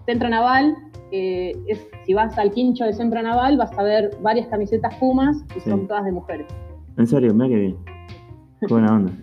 [0.06, 0.74] Centro Naval,
[1.12, 5.44] eh, es, si vas al quincho de Centro Naval, vas a ver varias camisetas Pumas
[5.54, 6.48] y son todas de mujeres.
[6.98, 7.78] En serio, mira qué bien.
[8.62, 9.12] Qué buena onda.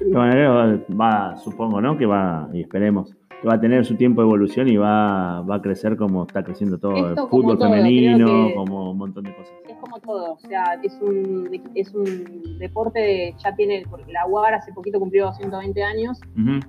[0.00, 1.96] De va, supongo, ¿no?
[1.96, 5.56] Que va, y esperemos, que va a tener su tiempo de evolución y va, va
[5.56, 9.54] a crecer como está creciendo todo, el fútbol femenino, como un montón de cosas.
[9.80, 14.98] como todo, o sea, es un, es un deporte, ya tiene, la UAR hace poquito
[14.98, 16.20] cumplió 220 años,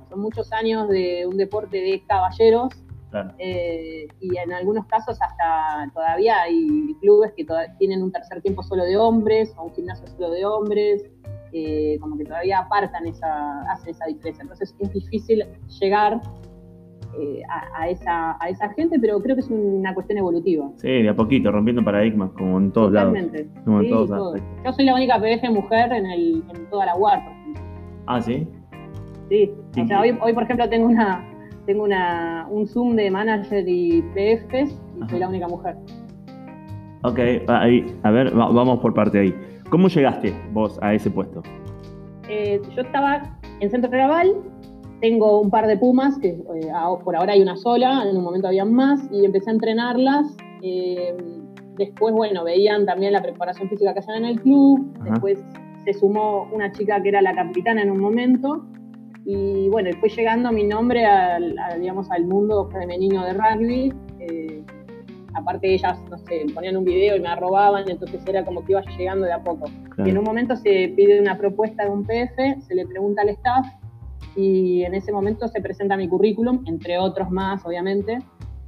[0.10, 2.74] son muchos años de un deporte de caballeros,
[3.40, 7.46] eh, y en algunos casos hasta todavía hay clubes que
[7.80, 11.10] tienen un tercer tiempo solo de hombres o un gimnasio solo de hombres,
[11.54, 14.42] eh, como que todavía apartan esa, hacen esa diferencia.
[14.44, 15.44] Entonces es difícil
[15.80, 16.22] llegar
[17.20, 17.42] eh,
[17.76, 20.70] a, esa, a esa gente, pero creo que es una cuestión evolutiva.
[20.78, 23.18] Sí, de a poquito, rompiendo paradigmas, como en todos lados.
[23.66, 27.24] Como en todos Yo soy la única PF mujer en, el, en toda la UAR,
[27.24, 27.64] por ejemplo.
[28.08, 28.48] Ah, sí.
[29.30, 31.24] Sí, o sea, hoy, hoy por ejemplo tengo una
[31.70, 35.76] tengo una, un Zoom de manager y PFs y soy la única mujer.
[37.04, 39.36] Ok, ahí, a ver, vamos por parte ahí.
[39.70, 41.44] ¿Cómo llegaste vos a ese puesto?
[42.28, 44.36] Eh, yo estaba en Centro Raval,
[45.00, 46.72] tengo un par de pumas, que eh,
[47.04, 50.36] por ahora hay una sola, en un momento había más, y empecé a entrenarlas.
[50.62, 51.16] Eh,
[51.78, 54.92] después, bueno, veían también la preparación física que hacían en el club.
[55.04, 55.40] Después
[55.86, 58.66] se sumó una chica que era la capitana en un momento.
[59.26, 63.94] Y bueno, fue llegando mi nombre al, digamos, al mundo femenino de rugby.
[64.20, 64.64] Eh,
[65.40, 68.82] aparte ellas, no sé, ponían un video y me arrobaban, entonces era como que iba
[68.98, 69.66] llegando de a poco.
[69.98, 73.30] Y en un momento se pide una propuesta de un PF, se le pregunta al
[73.30, 73.66] staff
[74.36, 78.20] y en ese momento se presenta mi currículum, entre otros más, obviamente.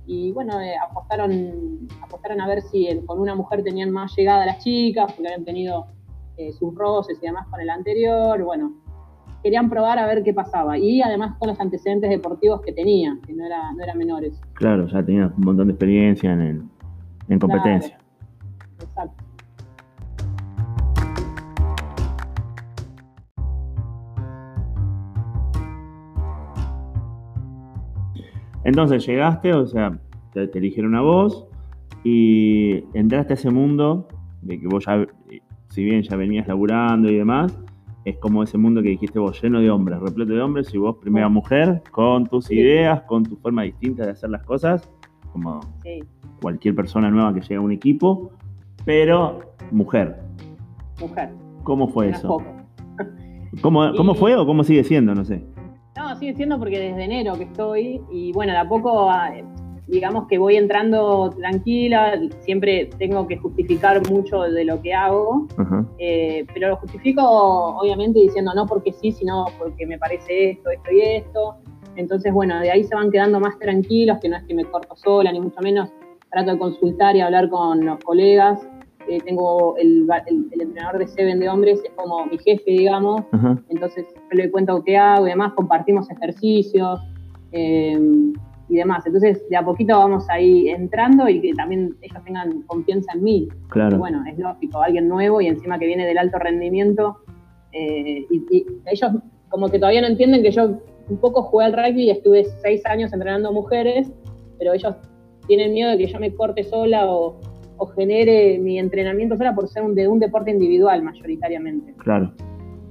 [0.05, 4.45] Y bueno, eh, apostaron, apostaron a ver si con una mujer tenían más llegada a
[4.47, 5.85] las chicas, porque habían tenido
[6.37, 8.43] eh, sus roces y demás con el anterior.
[8.43, 8.73] Bueno,
[9.43, 10.77] querían probar a ver qué pasaba.
[10.77, 14.39] Y además con los antecedentes deportivos que tenía, que no, era, no eran menores.
[14.53, 16.69] Claro, ya tenía un montón de experiencia en,
[17.27, 17.97] en competencia.
[18.81, 19.23] exacto.
[28.63, 29.99] Entonces llegaste, o sea,
[30.33, 31.47] te, eligieron a vos
[32.03, 34.07] y entraste a ese mundo
[34.41, 35.05] de que vos ya,
[35.69, 37.57] si bien ya venías laburando y demás,
[38.05, 40.97] es como ese mundo que dijiste vos, lleno de hombres, repleto de hombres, y vos
[40.97, 44.89] primera mujer, con tus ideas, con tu forma distinta de hacer las cosas,
[45.31, 45.59] como
[46.41, 48.31] cualquier persona nueva que llega a un equipo,
[48.85, 49.39] pero
[49.71, 50.17] mujer.
[50.99, 51.29] Mujer.
[51.63, 52.41] ¿Cómo fue eso?
[53.61, 55.13] ¿Cómo, ¿Cómo fue o cómo sigue siendo?
[55.13, 55.43] No sé.
[55.95, 59.31] No, sigue siendo porque desde enero que estoy y bueno, de a poco ah,
[59.87, 65.47] digamos que voy entrando tranquila, siempre tengo que justificar mucho de lo que hago,
[65.97, 70.91] eh, pero lo justifico obviamente diciendo no porque sí, sino porque me parece esto, esto
[70.91, 71.55] y esto.
[71.95, 74.95] Entonces, bueno, de ahí se van quedando más tranquilos, que no es que me corto
[74.95, 75.89] sola, ni mucho menos.
[76.31, 78.65] Trato de consultar y hablar con los colegas.
[79.09, 83.23] Eh, tengo el, entrenador de Seven de hombres, es como mi jefe, digamos.
[83.67, 87.01] Entonces, yo le cuento qué hago y demás, compartimos ejercicios.
[87.51, 87.99] Eh,
[88.71, 89.05] y demás.
[89.05, 93.49] Entonces, de a poquito vamos ahí entrando y que también ellos tengan confianza en mí.
[93.69, 93.97] Claro.
[93.97, 97.17] bueno, es lógico, alguien nuevo y encima que viene del alto rendimiento.
[97.73, 99.11] Eh, y, ellos
[99.49, 100.79] como que todavía no entienden que yo
[101.09, 104.09] un poco jugué al rugby y estuve seis años entrenando mujeres,
[104.57, 104.95] pero ellos
[105.47, 107.39] tienen miedo de que yo me corte sola o,
[107.95, 111.93] genere mi entrenamiento sola por ser un, de un deporte individual mayoritariamente.
[111.97, 112.31] Claro.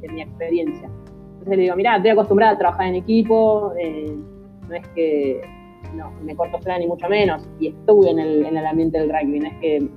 [0.03, 0.91] De mi experiencia.
[1.35, 4.13] Entonces le digo, mira, estoy acostumbrada a trabajar en equipo, eh,
[4.69, 5.41] no es que
[5.95, 9.11] no me corto sola ni mucho menos, y estuve en el, en el ambiente del
[9.11, 9.89] rugby, no es que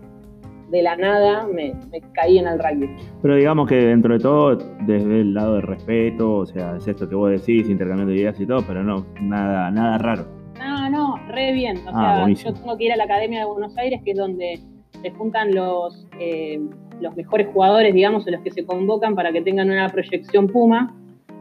[0.74, 1.74] de la nada me,
[2.14, 2.90] caí en el rugby.
[3.22, 4.56] Pero digamos que dentro de todo,
[4.88, 8.40] desde el lado del respeto, o sea, es esto que vos decís, intercambio de ideas
[8.40, 10.26] y todo, pero no, nada, nada raro.
[10.58, 11.78] No, no, re bien.
[11.86, 14.18] O ah, sea, yo tengo que ir a la Academia de Buenos Aires, que es
[14.18, 14.60] donde
[15.00, 16.60] se juntan los, eh,
[17.02, 20.96] los mejores jugadores, digamos, los que se convocan para que tengan una proyección Puma,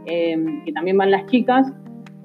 [0.05, 1.73] eh, que también van las chicas,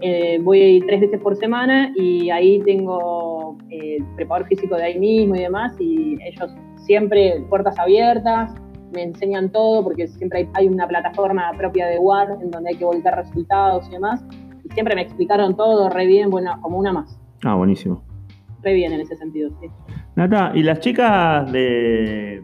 [0.02, 5.36] eh, voy tres veces por semana y ahí tengo eh, preparador físico de ahí mismo
[5.36, 8.54] y demás y ellos siempre puertas abiertas,
[8.94, 12.86] me enseñan todo porque siempre hay, una plataforma propia de WAR en donde hay que
[12.86, 14.24] volcar resultados y demás
[14.64, 17.20] y siempre me explicaron todo re bien, bueno, como una más.
[17.44, 18.04] Ah, buenísimo.
[18.62, 19.68] Re bien en ese sentido, sí.
[20.16, 22.44] Nata, ¿y las chicas de,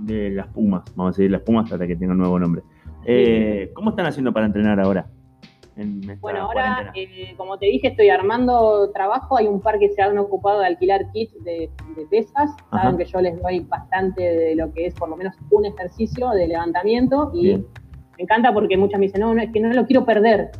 [0.00, 2.62] de las Pumas, vamos a decir las Pumas hasta que tenga un nuevo nombre,
[3.04, 5.06] eh, ¿cómo están haciendo para entrenar ahora?
[6.20, 9.36] Bueno, ahora, eh, como te dije, estoy armando trabajo.
[9.38, 11.70] Hay un par que se han ocupado de alquilar kits de,
[12.10, 12.50] pesas.
[12.70, 16.30] Saben que yo les doy bastante de lo que es por lo menos un ejercicio
[16.30, 17.30] de levantamiento.
[17.34, 17.64] Y me
[18.18, 20.50] encanta porque muchas me dicen, no, no, es que no lo quiero perder.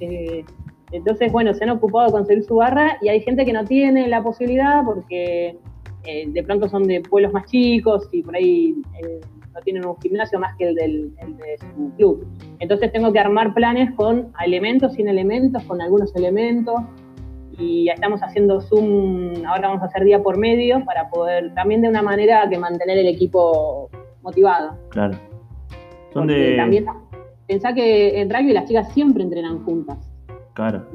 [0.00, 0.44] Eh,
[0.90, 4.08] entonces, bueno, se han ocupado de conseguir su barra y hay gente que no tiene
[4.08, 5.58] la posibilidad porque
[6.04, 8.76] eh, de pronto son de pueblos más chicos y por ahí
[9.54, 12.26] no tienen un gimnasio más que el, del, de su club.
[12.58, 16.74] Entonces tengo que armar planes con elementos, sin elementos, con algunos elementos.
[17.56, 21.88] y estamos haciendo Zoom, ahora vamos a hacer día por medio para poder también de
[21.88, 23.88] una manera que mantener el equipo
[24.22, 24.76] motivado.
[24.90, 25.16] Claro.
[26.12, 26.56] Son de...
[26.56, 26.86] También
[27.46, 30.13] pensá que en rugby las chicas siempre entrenan juntas.
[30.54, 30.86] Claro.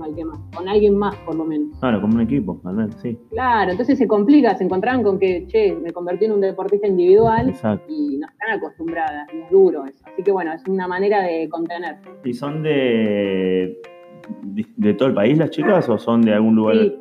[0.55, 1.77] Con alguien más, por lo menos.
[1.79, 3.19] Claro, como un equipo, al menos, sí.
[3.29, 7.53] Claro, entonces se complica, se encontraban con que, che, me convertí en un deportista individual
[7.89, 10.01] y no están acostumbradas, es duro eso.
[10.05, 11.97] Así que bueno, es una manera de contener.
[12.23, 13.81] ¿Y son de,
[14.77, 16.77] de, todo el país las chicas o son de algún lugar?
[16.77, 16.95] Sí.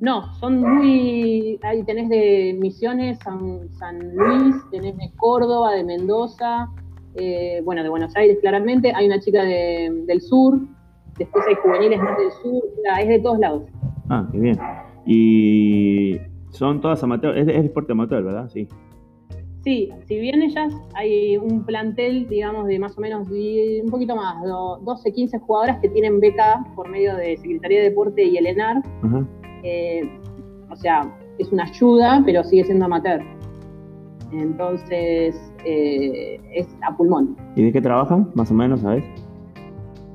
[0.00, 1.58] No, son muy.
[1.62, 6.68] Ahí tenés de Misiones, San, San Luis, tenés de Córdoba, de Mendoza,
[7.16, 8.92] eh, bueno, de Buenos Aires claramente.
[8.94, 10.58] Hay una chica de, del sur,
[11.20, 12.62] después hay juveniles más del sur,
[12.98, 13.62] es de todos lados.
[14.08, 14.58] Ah, qué bien.
[15.04, 16.18] Y
[16.50, 18.48] son todas amateur, es, deporte amateur, ¿verdad?
[18.48, 18.66] Sí.
[19.62, 24.42] Sí, si bien ellas hay un plantel, digamos, de más o menos un poquito más,
[24.42, 28.82] 12, 15 jugadoras que tienen beca por medio de Secretaría de Deporte y el ENAR.
[29.62, 30.10] Eh,
[30.70, 33.20] o sea, es una ayuda, pero sigue siendo amateur.
[34.32, 37.36] Entonces, eh, es a pulmón.
[37.56, 39.04] ¿Y de qué trabajan, más o menos, sabes?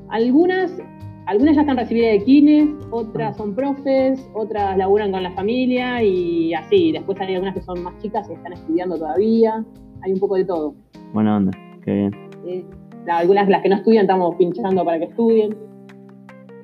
[0.09, 0.81] Algunas
[1.25, 6.53] algunas ya están recibidas de kines, otras son profes, otras laburan con la familia y
[6.53, 6.91] así.
[6.91, 9.63] Después hay algunas que son más chicas y están estudiando todavía.
[10.03, 10.75] Hay un poco de todo.
[11.13, 11.51] Buena onda,
[11.83, 12.11] qué bien.
[12.45, 12.65] Eh,
[13.07, 15.55] algunas, las que no estudian, estamos pinchando para que estudien.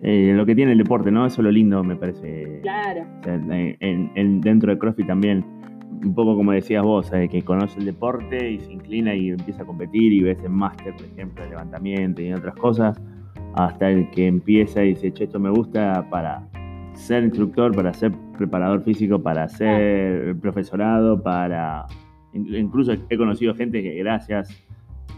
[0.04, 1.26] Eh, lo que tiene el deporte, ¿no?
[1.26, 2.62] Eso es lo lindo, me parece.
[2.62, 3.06] Claro.
[3.21, 5.43] dentro de CrossFit también,
[6.04, 9.63] un poco como decías vos, eh, que conoce el deporte y se inclina y empieza
[9.63, 13.00] a competir y ves en máster, por ejemplo, de levantamiento y otras cosas
[13.55, 16.47] hasta el que empieza y dice, che, esto me gusta para
[16.93, 21.85] ser instructor, para ser preparador físico, para ser profesorado, para...
[22.33, 24.49] Incluso he conocido gente que gracias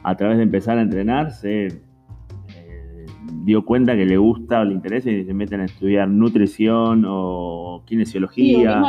[0.04, 3.06] a través de empezar a entrenar se eh,
[3.44, 7.84] dio cuenta que le gusta o le interesa y se meten a estudiar nutrición o
[7.86, 8.82] kinesiología.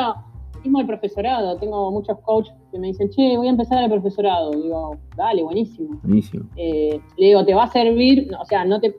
[0.62, 1.58] Sí, mismo, el profesorado.
[1.58, 4.50] Tengo muchos coaches que me dicen, che, voy a empezar el profesorado.
[4.52, 6.00] Digo, dale, buenísimo.
[6.02, 6.46] Buenísimo.
[6.56, 8.94] Eh, le digo, te va a servir, o sea, no te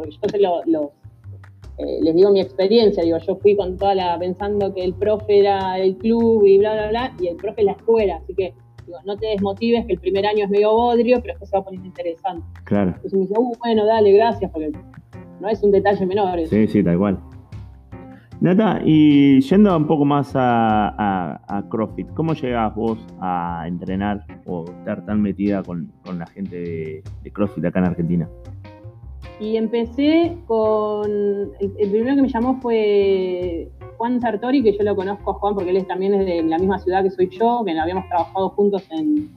[0.00, 0.92] porque yo lo,
[1.78, 5.38] eh, les digo mi experiencia, digo, yo fui con toda la, pensando que el profe
[5.38, 8.52] era el club y bla, bla, bla, y el profe es la escuela, así que
[8.84, 11.60] digo, no te desmotives, que el primer año es medio bodrio, pero después se va
[11.60, 12.44] a poner interesante.
[12.64, 12.88] Claro.
[12.88, 14.72] Entonces me dice, uh, bueno, dale, gracias, porque
[15.40, 16.40] no es un detalle menor.
[16.48, 17.18] Sí, sí, tal cual.
[18.40, 24.64] Nata, y yendo un poco más a, a, CrossFit, ¿cómo llegas vos a entrenar o
[24.64, 28.28] estar tan metida con, la gente de, de CrossFit acá en Argentina?
[29.40, 31.52] Y empecé con.
[31.60, 35.70] El, primero que me llamó fue Juan Sartori, que yo lo conozco a Juan porque
[35.70, 39.30] él también es de la misma ciudad que soy yo, que habíamos trabajado juntos en,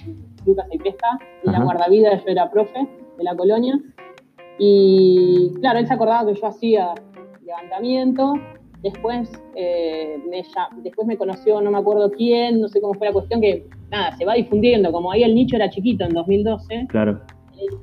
[0.45, 2.87] Lucas y Pesca, en la guardavida, yo era profe
[3.17, 3.79] de la colonia.
[4.57, 6.93] Y claro, él se acordaba que yo hacía
[7.45, 8.33] levantamiento.
[8.81, 10.43] Después, eh, me,
[10.81, 14.17] después me conoció, no me acuerdo quién, no sé cómo fue la cuestión, que nada,
[14.17, 14.91] se va difundiendo.
[14.91, 16.87] Como ahí el nicho era chiquito en 2012.
[16.89, 17.21] Claro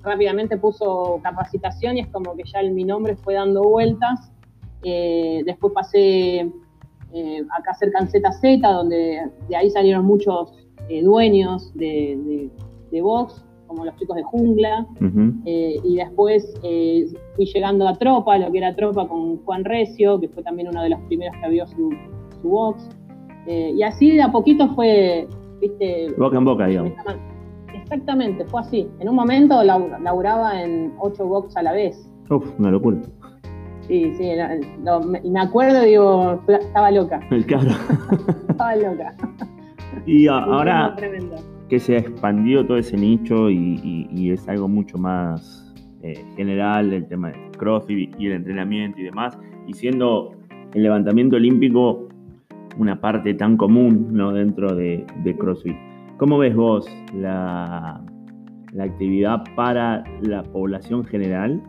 [0.02, 4.32] rápidamente puso capacitación y es como que ya mi nombre fue dando vueltas.
[4.82, 6.50] Eh, después pasé
[7.12, 10.52] eh, acá cerca en ZZ, donde de ahí salieron muchos
[10.88, 12.50] eh, dueños de,
[12.90, 14.86] de, Vox, como los chicos de Jungla.
[15.44, 20.42] y después fui llegando a Tropa, lo que era Tropa con Juan Recio, que fue
[20.42, 21.90] también uno de los primeros que abrió su,
[22.40, 22.88] su Vox.
[23.46, 25.28] y así de a poquito fue,
[25.60, 26.12] viste...
[26.16, 26.92] Boca en boca, digamos.
[27.90, 28.86] Exactamente, fue así.
[29.00, 31.96] En un momento laburaba en ocho box a la vez.
[32.28, 32.98] Uf, una locura.
[33.86, 34.32] Sí, sí,
[35.24, 37.20] me acuerdo, digo, estaba loca.
[37.30, 37.70] El cabro.
[38.50, 39.16] estaba loca.
[40.04, 40.94] Y ahora
[41.70, 47.08] que se ha expandido todo ese nicho y, es algo mucho más eh, general, el
[47.08, 50.32] tema del CrossFit y el entrenamiento y demás, y siendo
[50.74, 52.06] el levantamiento olímpico
[52.76, 54.32] una parte tan común ¿no?
[54.32, 55.87] dentro de, de CrossFit.
[56.18, 58.04] ¿Cómo ves vos la,
[58.76, 61.62] actividad para la población general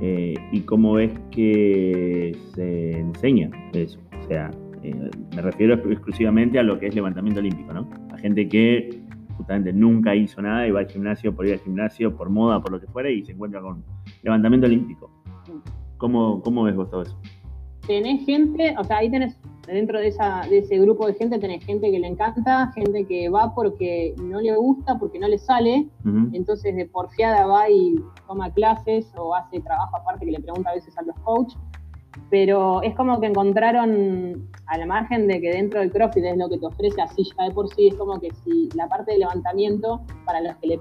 [0.00, 3.98] eh, y cómo ves que se enseña eso?
[4.22, 4.48] O sea,
[4.84, 7.90] eh, me refiero exclusivamente a lo que es levantamiento olímpico, ¿no?
[8.12, 9.02] A gente que
[9.36, 12.70] justamente nunca hizo nada y va al gimnasio por ir al gimnasio, por moda, por
[12.70, 13.82] lo que fuera, y se encuentra con
[14.22, 15.10] levantamiento olímpico.
[15.96, 17.20] ¿Cómo, cómo ves vos todo eso?
[17.88, 19.36] Tenés gente, o sea, ahí tenés
[19.72, 23.28] dentro de, esa, de ese grupo de gente tenés gente que le encanta, gente que
[23.28, 25.88] va porque no le gusta, porque no le sale,
[26.32, 27.96] entonces de porfiada va y
[28.26, 31.58] toma clases o hace trabajo aparte que le pregunta a veces a los coaches,
[32.28, 36.48] pero es como que encontraron a la margen de que dentro del CrossFit es lo
[36.48, 39.18] que te ofrece así ya de por sí, es como que si la parte de
[39.18, 40.80] levantamiento, para los que le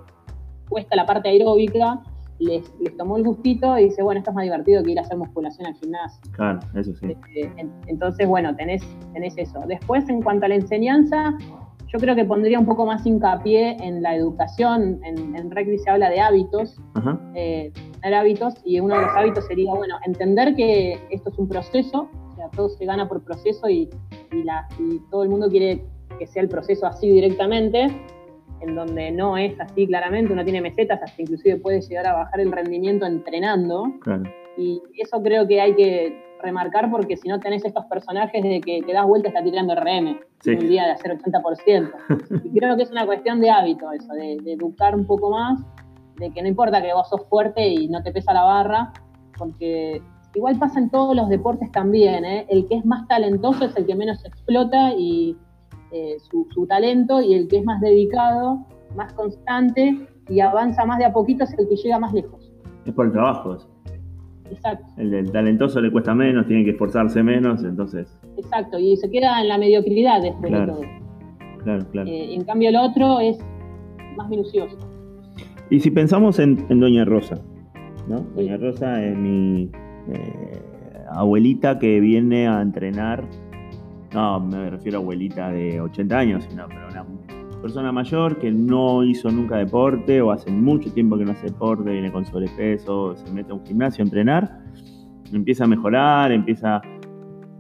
[0.70, 2.02] cuesta la parte aeróbica,
[2.40, 5.02] les, les, tomó el gustito y dice, bueno, esto es más divertido que ir a
[5.02, 6.22] hacer musculación al gimnasio.
[6.32, 7.08] Claro, eso sí.
[7.12, 7.54] Este,
[7.88, 8.82] entonces, bueno, tenés,
[9.14, 9.62] tenés eso.
[9.68, 11.38] Después, en cuanto a la enseñanza,
[11.92, 15.00] yo creo que pondría un poco más hincapié en la educación.
[15.04, 16.80] En, en rugby se habla de hábitos,
[17.36, 17.72] eh,
[18.02, 22.10] tener hábitos, y uno de los hábitos sería, bueno, entender que esto es un proceso,
[22.32, 23.90] o sea, todo se gana por proceso y,
[24.32, 25.84] y, la, y todo el mundo quiere
[26.20, 27.88] que sea el proceso así directamente
[28.62, 32.40] en donde no es así claramente, uno tiene mesetas, hasta inclusive puede llegar a bajar
[32.40, 33.86] el rendimiento entrenando.
[34.58, 38.82] Y eso creo que hay que remarcar porque si no tenés estos personajes de que
[38.82, 41.92] te das vuelta está tirando RM, un día de hacer 80%.
[42.44, 45.60] y creo que es una cuestión de hábito eso, de, educar un poco más,
[46.18, 48.94] de que no importa que vos sos fuerte y no te pesa la barra,
[49.38, 50.02] porque
[50.36, 52.46] igual pasa en todos los deportes también, ¿eh?
[52.50, 55.38] el que es más talentoso es el que menos explota y
[55.92, 58.66] eh, su, talento y el que es más dedicado,
[58.96, 62.52] más constante y avanza más de a poquito es el que llega más lejos.
[62.86, 63.58] Es por el trabajo.
[64.52, 64.86] Exacto.
[64.98, 68.08] El, talentoso le cuesta menos, tiene que esforzarse menos, entonces.
[68.38, 70.82] Exacto, y se queda en la mediocridad después de todo.
[71.64, 72.10] Claro, claro.
[72.10, 73.38] Eh, en cambio el otro es
[74.16, 74.78] más minucioso.
[75.70, 77.36] Y si pensamos en, Doña Rosa,
[78.08, 78.22] ¿no?
[78.36, 79.70] Doña Rosa es mi
[80.12, 80.62] eh,
[81.12, 83.24] abuelita que viene a entrenar
[84.14, 87.06] no me refiero a abuelita de 80 años, sino pero una
[87.62, 91.92] persona mayor que no hizo nunca deporte o hace mucho tiempo que no hace deporte,
[91.92, 94.62] viene con sobrepeso, se mete a un gimnasio a entrenar,
[95.32, 96.82] empieza a mejorar, empieza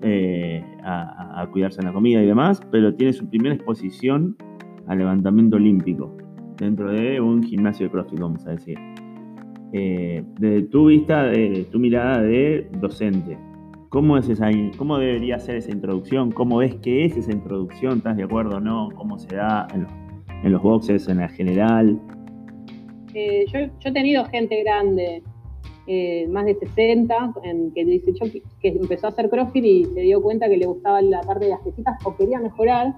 [0.01, 4.35] eh, a, cuidarse en la comida y demás, pero tiene su primera exposición
[4.87, 6.15] al levantamiento olímpico
[6.57, 8.77] dentro de un gimnasio de CrossFit, vamos a decir.
[9.71, 11.31] Eh, desde tu vista,
[11.71, 13.37] tu mirada de docente,
[13.89, 16.31] ¿Cómo, es esa, ¿Cómo debería ser esa introducción?
[16.31, 17.97] ¿Cómo ves que es esa introducción?
[17.97, 18.89] ¿Estás de acuerdo o no?
[18.95, 21.99] ¿Cómo se da en los, boxes, en la general?
[23.15, 25.23] Eh, yo, he tenido gente grande,
[25.87, 28.13] eh, más de 60, en, que dice
[28.61, 31.51] que, empezó a hacer CrossFit y se dio cuenta que le gustaba la parte de
[31.51, 32.93] las pesitas o quería mejorar,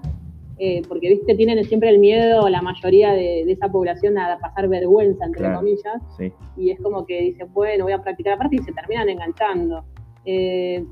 [0.58, 5.24] eh, porque viste, tienen siempre el miedo la mayoría de, esa población a pasar vergüenza,
[5.24, 6.02] entre comillas,
[6.54, 9.86] y es como que dicen, bueno, voy a practicar aparte y se terminan enganchando.
[10.24, 10.84] Eh,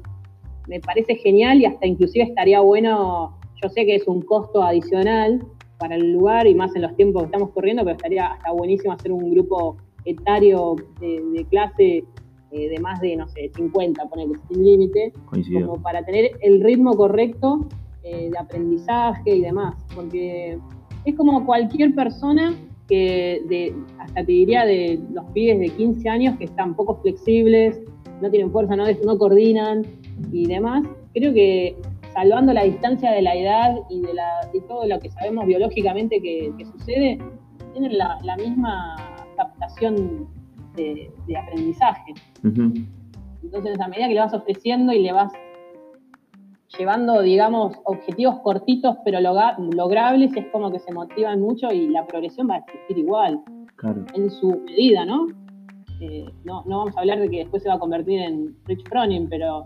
[0.69, 5.45] me parece genial y hasta inclusive estaría bueno, yo sé que es un costo adicional
[5.79, 8.93] para el lugar y más en los tiempos que estamos corriendo, pero estaría hasta buenísimo
[8.93, 12.05] hacer un grupo etario de, clase
[12.53, 15.13] eh, de más de, no sé, 50, ponerle sin límite,
[15.53, 17.67] como para tener el ritmo correcto
[18.03, 20.59] eh, de aprendizaje y demás, porque
[21.05, 22.55] es como cualquier persona
[22.89, 27.81] que de, hasta te diría de los pibes de 15 años que están poco flexibles,
[28.21, 29.85] no tienen fuerza, no, no coordinan
[30.33, 30.85] y demás.
[31.13, 31.77] Creo que
[32.13, 36.53] salvando la distancia de la edad y de, la, todo lo que sabemos biológicamente que,
[36.73, 37.19] sucede,
[37.73, 38.97] tienen la, misma
[39.37, 40.29] captación
[40.77, 42.15] de, aprendizaje.
[43.43, 45.33] Entonces, a medida que le vas ofreciendo y le vas
[46.79, 52.49] llevando, digamos, objetivos cortitos pero logrables, es como que se motivan mucho y la progresión
[52.49, 53.41] va a existir igual,
[54.15, 55.27] en su medida, ¿no?
[56.01, 58.89] Eh, no, no vamos a hablar de que después se va a convertir en Rich
[58.89, 59.63] Froning, pero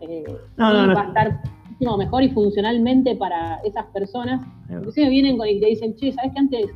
[0.00, 0.24] eh,
[0.60, 4.42] va a estar muchísimo mejor y funcionalmente para esas personas.
[4.70, 6.66] Inclusive vienen con y te dicen, che, ¿sabes que antes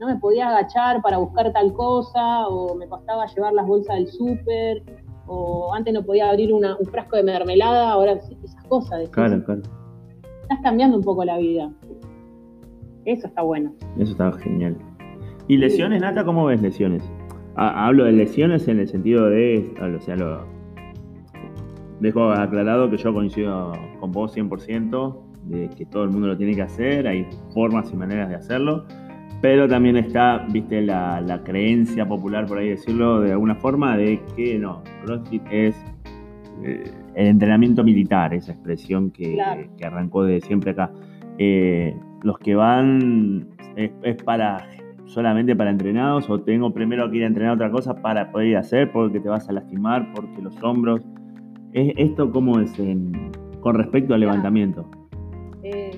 [0.00, 2.48] no me podía agachar para buscar tal cosa?
[2.48, 4.82] O me costaba llevar las bolsas del súper,
[5.26, 9.08] o antes no podía abrir un frasco de mermelada, ahora esas cosas.
[9.10, 9.62] Claro, claro.
[10.42, 11.70] Estás cambiando un poco la vida.
[13.04, 13.72] Eso está bueno.
[13.98, 14.76] Eso está genial.
[15.46, 16.24] ¿Y lesiones, Nata?
[16.24, 17.02] ¿Cómo ves lesiones?
[17.56, 20.46] Hablo de lesiones en el sentido de, o sea, lo,
[22.00, 26.54] dejo aclarado que yo coincido con vos 100%, de que todo el mundo lo tiene
[26.54, 28.84] que hacer, hay formas y maneras de hacerlo,
[29.40, 34.58] pero también está, viste, la, creencia popular, por ahí decirlo, de alguna forma, de que
[34.58, 35.76] no, CrossFit es
[36.62, 36.84] eh,
[37.14, 39.38] el entrenamiento militar, esa expresión que,
[39.82, 40.90] arrancó de siempre acá.
[41.38, 44.68] Eh, los que van es para
[45.10, 48.56] solamente para entrenados o tengo primero que ir a entrenar otra cosa para poder ir
[48.56, 51.02] a hacer porque te vas a lastimar, porque los hombros.
[51.72, 52.72] ¿Esto cómo es
[53.60, 54.88] con respecto al levantamiento?
[55.62, 55.90] Eh,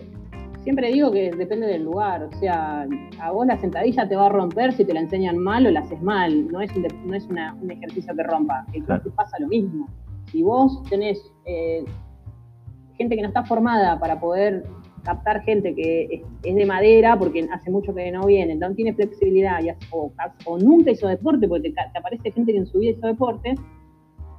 [0.62, 2.86] siempre digo que depende del lugar, o sea,
[3.20, 5.80] a vos la sentadilla te va a romper si te la enseñan mal o la
[5.80, 9.10] haces mal, no es un, no es un ejercicio que rompa, el claro.
[9.16, 9.86] pasa lo mismo.
[10.26, 11.84] Si vos tenés eh,
[12.98, 14.64] gente que no está formada para poder
[15.02, 19.62] captar gente que es, de madera porque hace mucho que no viene, no tiene flexibilidad
[19.62, 20.12] y, o,
[20.58, 23.54] nunca hizo deporte, porque te, aparece gente que en su vida hizo deporte,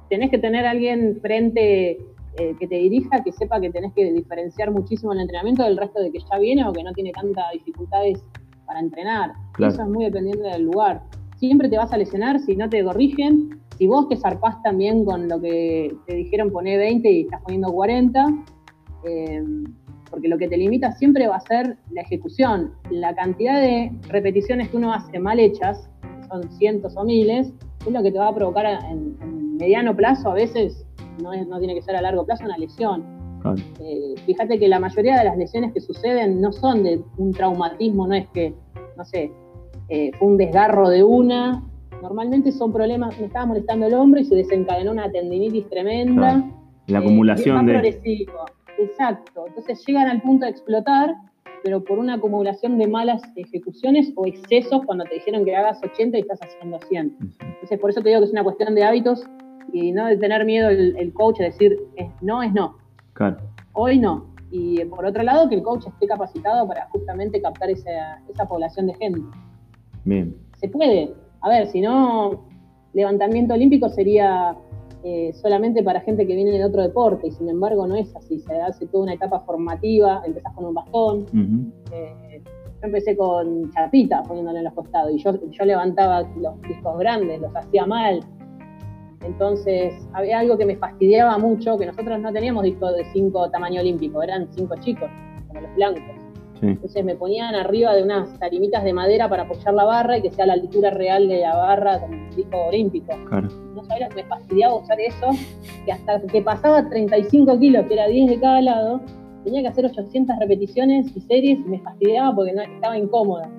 [0.08, 1.98] tenés que tener a alguien frente
[2.38, 6.00] eh, que te dirija, que sepa que tenés que diferenciar muchísimo el entrenamiento del resto
[6.00, 8.22] de que ya viene o que no tiene tantas dificultades
[8.66, 9.32] para entrenar.
[9.58, 11.02] Eso es muy dependiente del lugar.
[11.36, 13.60] siempre te vas a lesionar si no te corrigen.
[13.76, 17.72] Si vos te zarpás también con lo que te dijeron poner 20 y estás poniendo
[17.72, 18.26] 40,
[19.04, 19.42] eh,
[20.14, 22.72] porque lo que te limita siempre va a ser la ejecución.
[22.88, 25.90] La cantidad de repeticiones que uno hace mal hechas,
[26.28, 27.52] son cientos o miles,
[27.84, 30.86] es lo que te va a provocar en, mediano plazo, a veces
[31.20, 33.02] no, no, tiene que ser a largo plazo, una lesión.
[33.80, 38.06] Eh, fíjate que la mayoría de las lesiones que suceden no son de un traumatismo,
[38.06, 38.54] no es que,
[38.96, 39.32] no sé,
[39.88, 41.60] eh, fue un desgarro de una.
[42.02, 46.44] Normalmente son problemas, me estaba molestando el hombro y se desencadenó una tendinitis tremenda.
[46.86, 47.98] La acumulación de.
[48.84, 49.46] Exacto.
[49.46, 51.14] Entonces llegan al punto de explotar,
[51.62, 56.18] pero por una acumulación de malas ejecuciones o excesos cuando te dijeron que hagas 80
[56.18, 57.16] y estás haciendo 100.
[57.40, 59.24] Entonces, por eso te digo que es una cuestión de hábitos
[59.72, 61.78] y no de tener miedo el, coach a decir
[62.20, 62.76] no es no.
[63.14, 63.38] Claro.
[63.72, 64.26] Hoy no.
[64.50, 68.86] Y por otro lado, que el coach esté capacitado para justamente captar esa, esa población
[68.86, 69.20] de gente.
[70.04, 70.36] Bien.
[70.58, 71.12] Se puede.
[71.40, 72.46] A ver, si no,
[72.92, 74.56] levantamiento olímpico sería
[75.06, 78.38] eh, solamente para gente que viene de otro deporte, y sin embargo no es así,
[78.38, 81.26] se hace toda una etapa formativa, empezás con un bastón.
[81.92, 86.98] Eh, yo empecé con chapita poniéndole en los costados, y yo, yo levantaba los discos
[86.98, 88.20] grandes, los hacía mal.
[89.26, 93.82] Entonces, había algo que me fastidiaba mucho, que nosotros no teníamos discos de 5 tamaño
[93.82, 95.10] olímpico, eran 5 chicos,
[95.48, 96.23] como los blancos.
[96.70, 100.30] Entonces me ponían arriba de unas tarimitas de madera para apoyar la barra y que
[100.30, 103.16] sea la altura real de la barra como un disco olímpico.
[103.74, 105.26] No sabía que me fastidiaba usar eso,
[105.84, 109.00] que hasta que pasaba 35 kilos, que era 10 de cada lado,
[109.44, 113.50] tenía que hacer 800 repeticiones y series y me fastidiaba porque no, estaba incómoda.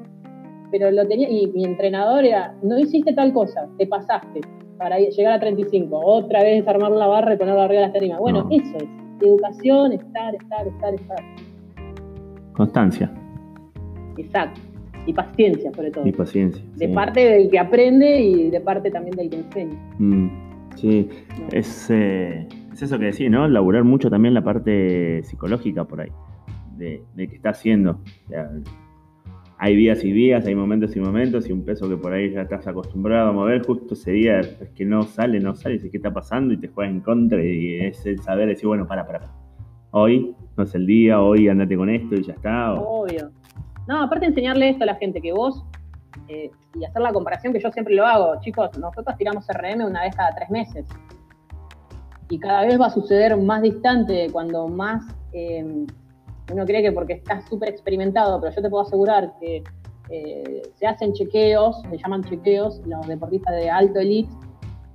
[0.72, 4.42] Pero lo tenía, y mi entrenador era, no hiciste tal cosa, te pasaste
[4.78, 8.20] para llegar a 35, otra vez desarmar la barra y ponerla arriba de las tarimas.
[8.20, 8.90] Bueno, eso es,
[9.22, 11.24] educación, estar, estar, estar, estar.
[12.56, 13.12] Constancia.
[14.18, 14.62] Exacto.
[15.06, 16.08] Y paciencia, sobre todo.
[16.08, 16.64] Y paciencia.
[16.76, 19.78] De parte del que aprende y de parte también del que enseña.
[20.00, 20.30] Mm,
[20.76, 21.10] sí,
[21.52, 23.48] es, eh, es, eso que decís, ¿no?
[23.48, 26.10] Laburar mucho también la parte psicológica por ahí,
[26.78, 28.00] de, de qué está haciendo.
[29.60, 32.42] hay días y días, hay momentos y momentos, y un peso que por ahí ya
[32.42, 35.98] estás acostumbrado a mover, justo ese día es que no sale, no sale, y qué
[35.98, 39.20] está pasando y te juega en contra, y es el saber decir, bueno, para, para,
[39.20, 39.45] para
[39.96, 42.74] hoy no es el día, hoy andate con esto y ya está.
[42.74, 43.32] Obvio.
[43.88, 45.64] No, aparte enseñarle esto a la gente, que vos,
[46.28, 50.02] eh, y hacer la comparación que yo siempre lo hago, chicos, nosotros tiramos RM una
[50.02, 50.86] vez cada tres meses.
[52.30, 55.86] Y cada vez va a suceder más distante cuando más em,
[56.52, 59.64] uno cree que porque estás súper experimentado, pero yo te puedo asegurar que
[60.10, 64.34] eh, se hacen chequeos, se llaman chequeos, los deportistas de alto elite,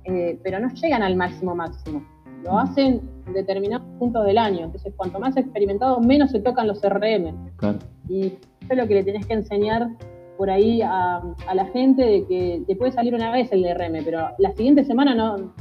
[0.03, 2.03] eh, pero no llegan al máximo máximo
[2.43, 4.65] lo hacen en determinados puntos del año.
[4.65, 7.35] Entonces, cuanto más experimentado, menos se tocan los RM.
[8.09, 8.37] Y eso
[8.69, 9.89] es lo que le tenés que enseñar
[10.37, 11.21] por ahí a,
[11.53, 15.13] la gente de que te puede salir una vez el DRM, pero la siguiente semana
[15.13, 15.53] no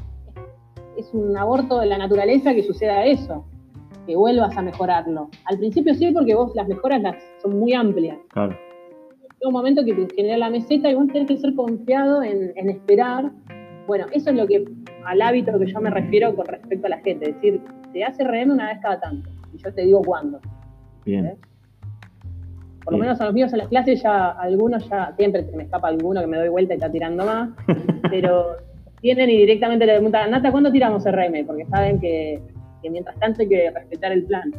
[0.97, 3.45] es un aborto de la naturaleza que suceda eso,
[4.07, 5.29] que vuelvas a mejorarlo.
[5.45, 8.19] Al principio sí, porque vos las mejoras las, son muy amplias.
[8.31, 8.57] Claro.
[9.23, 12.53] Hay un momento que te genera la meseta y vos tenés que ser confiado en,
[12.57, 13.31] en esperar.
[13.87, 14.65] Bueno, eso es lo que
[15.05, 17.31] al hábito que yo me refiero con respecto a la gente.
[17.31, 17.61] Es decir,
[17.93, 19.29] se hace RM una vez cada tanto.
[19.53, 20.41] Y yo te digo cuándo.
[21.05, 21.35] Bien.
[22.85, 25.89] Por lo menos a los míos en las clases ya algunos ya, siempre me escapa
[25.89, 27.51] alguno que me doy vuelta y está tirando más,
[28.11, 28.57] pero
[29.01, 31.47] tienen y directamente le preguntan, Nata, ¿cuándo tiramos RM?
[31.47, 32.41] Porque saben que,
[32.91, 34.51] mientras tanto hay que respetar el plan.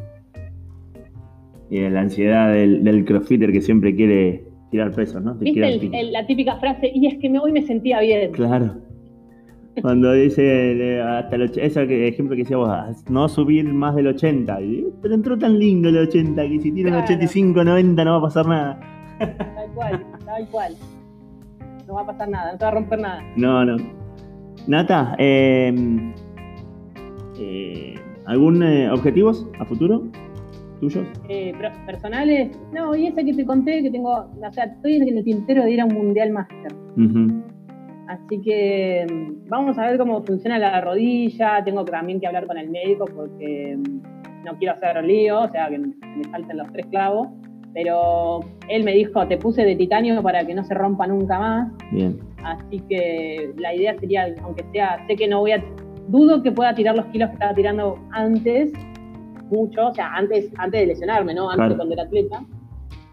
[1.69, 5.35] Y la ansiedad del, del crossfitter que siempre quiere tirar peso, ¿no?
[5.35, 5.59] ¿Viste
[6.11, 8.31] la típica frase, y es que hoy me sentía bien.
[8.31, 8.75] Claro.
[9.81, 12.69] Cuando dice hasta el ese ejemplo que decía vos,
[13.09, 14.59] no subir más del 80.
[15.01, 18.21] pero entró tan lindo el 80 que si tiene el 85, 90 no va a
[18.21, 18.79] pasar nada.
[19.19, 20.75] Tal cual, tal cual.
[21.87, 23.23] No va a pasar nada, no te va a romper nada.
[23.35, 23.77] No, no.
[24.67, 26.13] Nata, em,
[27.39, 27.95] eh,
[28.25, 30.03] ¿algún eh, objetivos a futuro
[30.81, 31.07] tuyos?
[31.29, 31.53] Eh,
[31.85, 35.63] personales, no, y ese que te conté que tengo, o sea, estoy en el tintero
[35.63, 36.73] de ir a un mundial máster.
[38.11, 41.63] Así que mm, vamos a ver cómo funciona la rodilla.
[41.63, 45.69] Tengo también que hablar con el médico porque mm, no quiero hacer lío, o sea,
[45.69, 45.93] que me
[46.29, 47.29] falten los tres clavos.
[47.73, 51.71] Pero él me dijo, te puse de titanio para que no se rompa nunca más.
[51.93, 52.19] Bien.
[52.43, 55.63] Así que la idea sería, aunque sea, sé que no voy a,
[56.09, 58.73] dudo que pueda tirar los kilos que estaba tirando antes,
[59.49, 61.49] mucho, o sea, antes, antes de lesionarme, ¿no?
[61.49, 62.43] Antes de cuando era atleta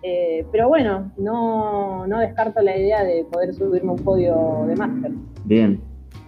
[0.09, 5.12] eh, pero bueno, no, no, descarto la idea de poder subirme un podio de máster.
[5.44, 5.80] Bien,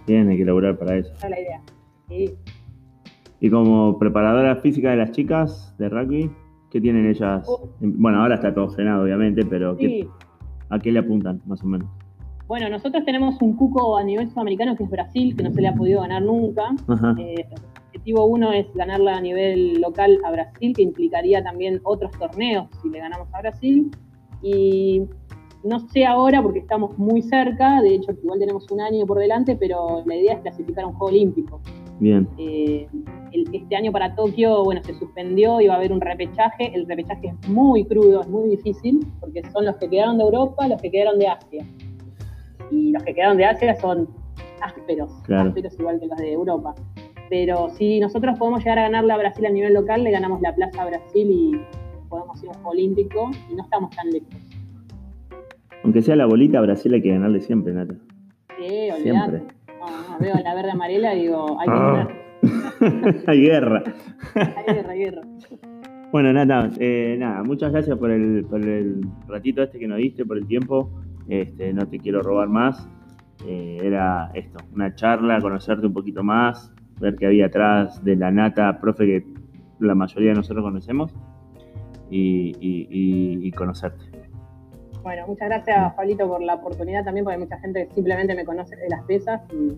[0.05, 1.11] bien, hay que elaborar para eso.
[1.13, 1.61] Esa es la idea.
[2.07, 2.35] Sí.
[3.39, 6.29] Y como preparadora física de las chicas de rugby,
[6.69, 7.43] ¿qué tienen ellas?
[7.47, 7.69] Oh.
[7.79, 9.75] Bueno, ahora está todo frenado, obviamente, pero
[10.69, 11.89] ¿a qué le apuntan, más o menos?
[12.47, 15.69] Bueno, nosotros tenemos un cuco a nivel sudamericano que es Brasil, que no se le
[15.69, 16.63] ha podido ganar nunca.
[17.17, 17.47] Eh,
[18.01, 22.89] objetivo uno es ganarla a nivel local a Brasil, que implicaría también otros torneos si
[22.89, 23.91] le ganamos a Brasil.
[24.41, 25.03] Y
[25.63, 29.55] no sé ahora porque estamos muy cerca, de hecho igual tenemos un año por delante,
[29.55, 31.61] pero la idea es clasificar a un Juego Olímpico.
[31.99, 32.27] Bien.
[32.39, 32.87] Eh,
[33.53, 36.73] este año para Tokio, bueno, se suspendió va a haber un repechaje.
[36.73, 40.67] El repechaje es muy crudo, es muy difícil, porque son los que quedaron de Europa,
[40.67, 41.63] los que quedaron de Asia
[42.71, 44.09] y los que quedaron de Asia son
[44.61, 46.73] ásperos, ásperos igual que los de Europa.
[47.31, 50.53] Pero si nosotros podemos llegar a ganarle a Brasil a nivel local, le ganamos la
[50.53, 51.61] plaza a Brasil y
[52.09, 54.35] podemos ir a un olímpico y no estamos tan lejos.
[55.85, 57.95] Aunque sea la bolita, Brasil hay que ganarle siempre, Nata.
[58.59, 59.43] Sí, olvidate.
[59.79, 62.09] No, veo la verde amarela y digo, hay que ah.
[62.43, 63.23] ganar.
[63.27, 63.83] hay guerra.
[64.35, 65.21] hay guerra, hay guerra.
[66.11, 70.25] Bueno, Nata, eh, nada, muchas gracias por el, por el ratito este que nos diste,
[70.25, 70.91] por el tiempo.
[71.29, 72.89] Este, no te quiero robar más.
[73.47, 78.31] Eh, era esto, una charla, conocerte un poquito más, ver qué había atrás de la
[78.31, 79.25] nata, profe, que
[79.79, 81.13] la mayoría de nosotros conocemos,
[82.09, 84.05] y, conocerte.
[85.03, 88.45] Bueno, muchas gracias, Pablito, por la oportunidad también, porque hay mucha gente que simplemente me
[88.45, 89.77] conoce de las pesas y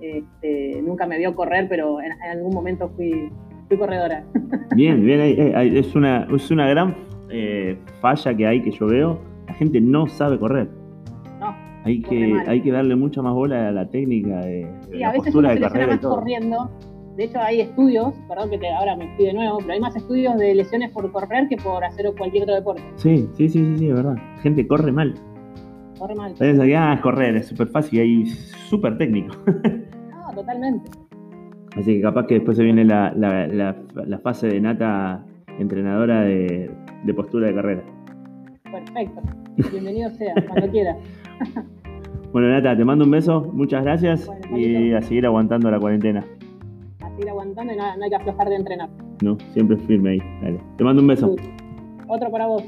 [0.00, 3.30] este, nunca me vio correr, pero en, algún momento fui,
[3.76, 4.24] corredora.
[4.76, 6.94] Bien, bien, es una, es una gran
[7.30, 10.68] eh, falla que hay que yo veo la gente no sabe correr.
[11.86, 15.26] Hay que, hay que darle mucha más bola a la técnica de, sí, a veces
[15.26, 15.86] postura de carrera.
[15.86, 16.68] Más corriendo.
[17.16, 20.36] De hecho, hay estudios, perdón que ahora me estoy de nuevo, pero hay más estudios
[20.36, 22.82] de lesiones por correr que por hacer cualquier otro deporte.
[22.96, 24.16] Sí, sí, sí, sí, sí, es verdad.
[24.42, 25.14] Gente corre mal.
[25.96, 26.34] Corre mal.
[26.40, 29.36] ah, es correr, es súper fácil y súper técnico.
[29.46, 30.90] no, totalmente.
[31.76, 35.24] Así que capaz que después se viene la, la, la, fase de nata
[35.60, 36.68] entrenadora de,
[37.04, 37.84] de postura de carrera.
[38.72, 39.22] Perfecto.
[39.70, 40.96] Bienvenido sea, cuando quiera.
[42.32, 46.22] Bueno, Nata, te mando un beso, muchas gracias y a seguir aguantando la cuarentena.
[47.00, 48.90] A seguir aguantando y no, no hay que aflojar de entrenar.
[49.22, 50.18] No, siempre firme ahí.
[50.42, 50.60] Dale.
[50.76, 51.34] Te mando un beso.
[52.08, 52.62] Otro para vos.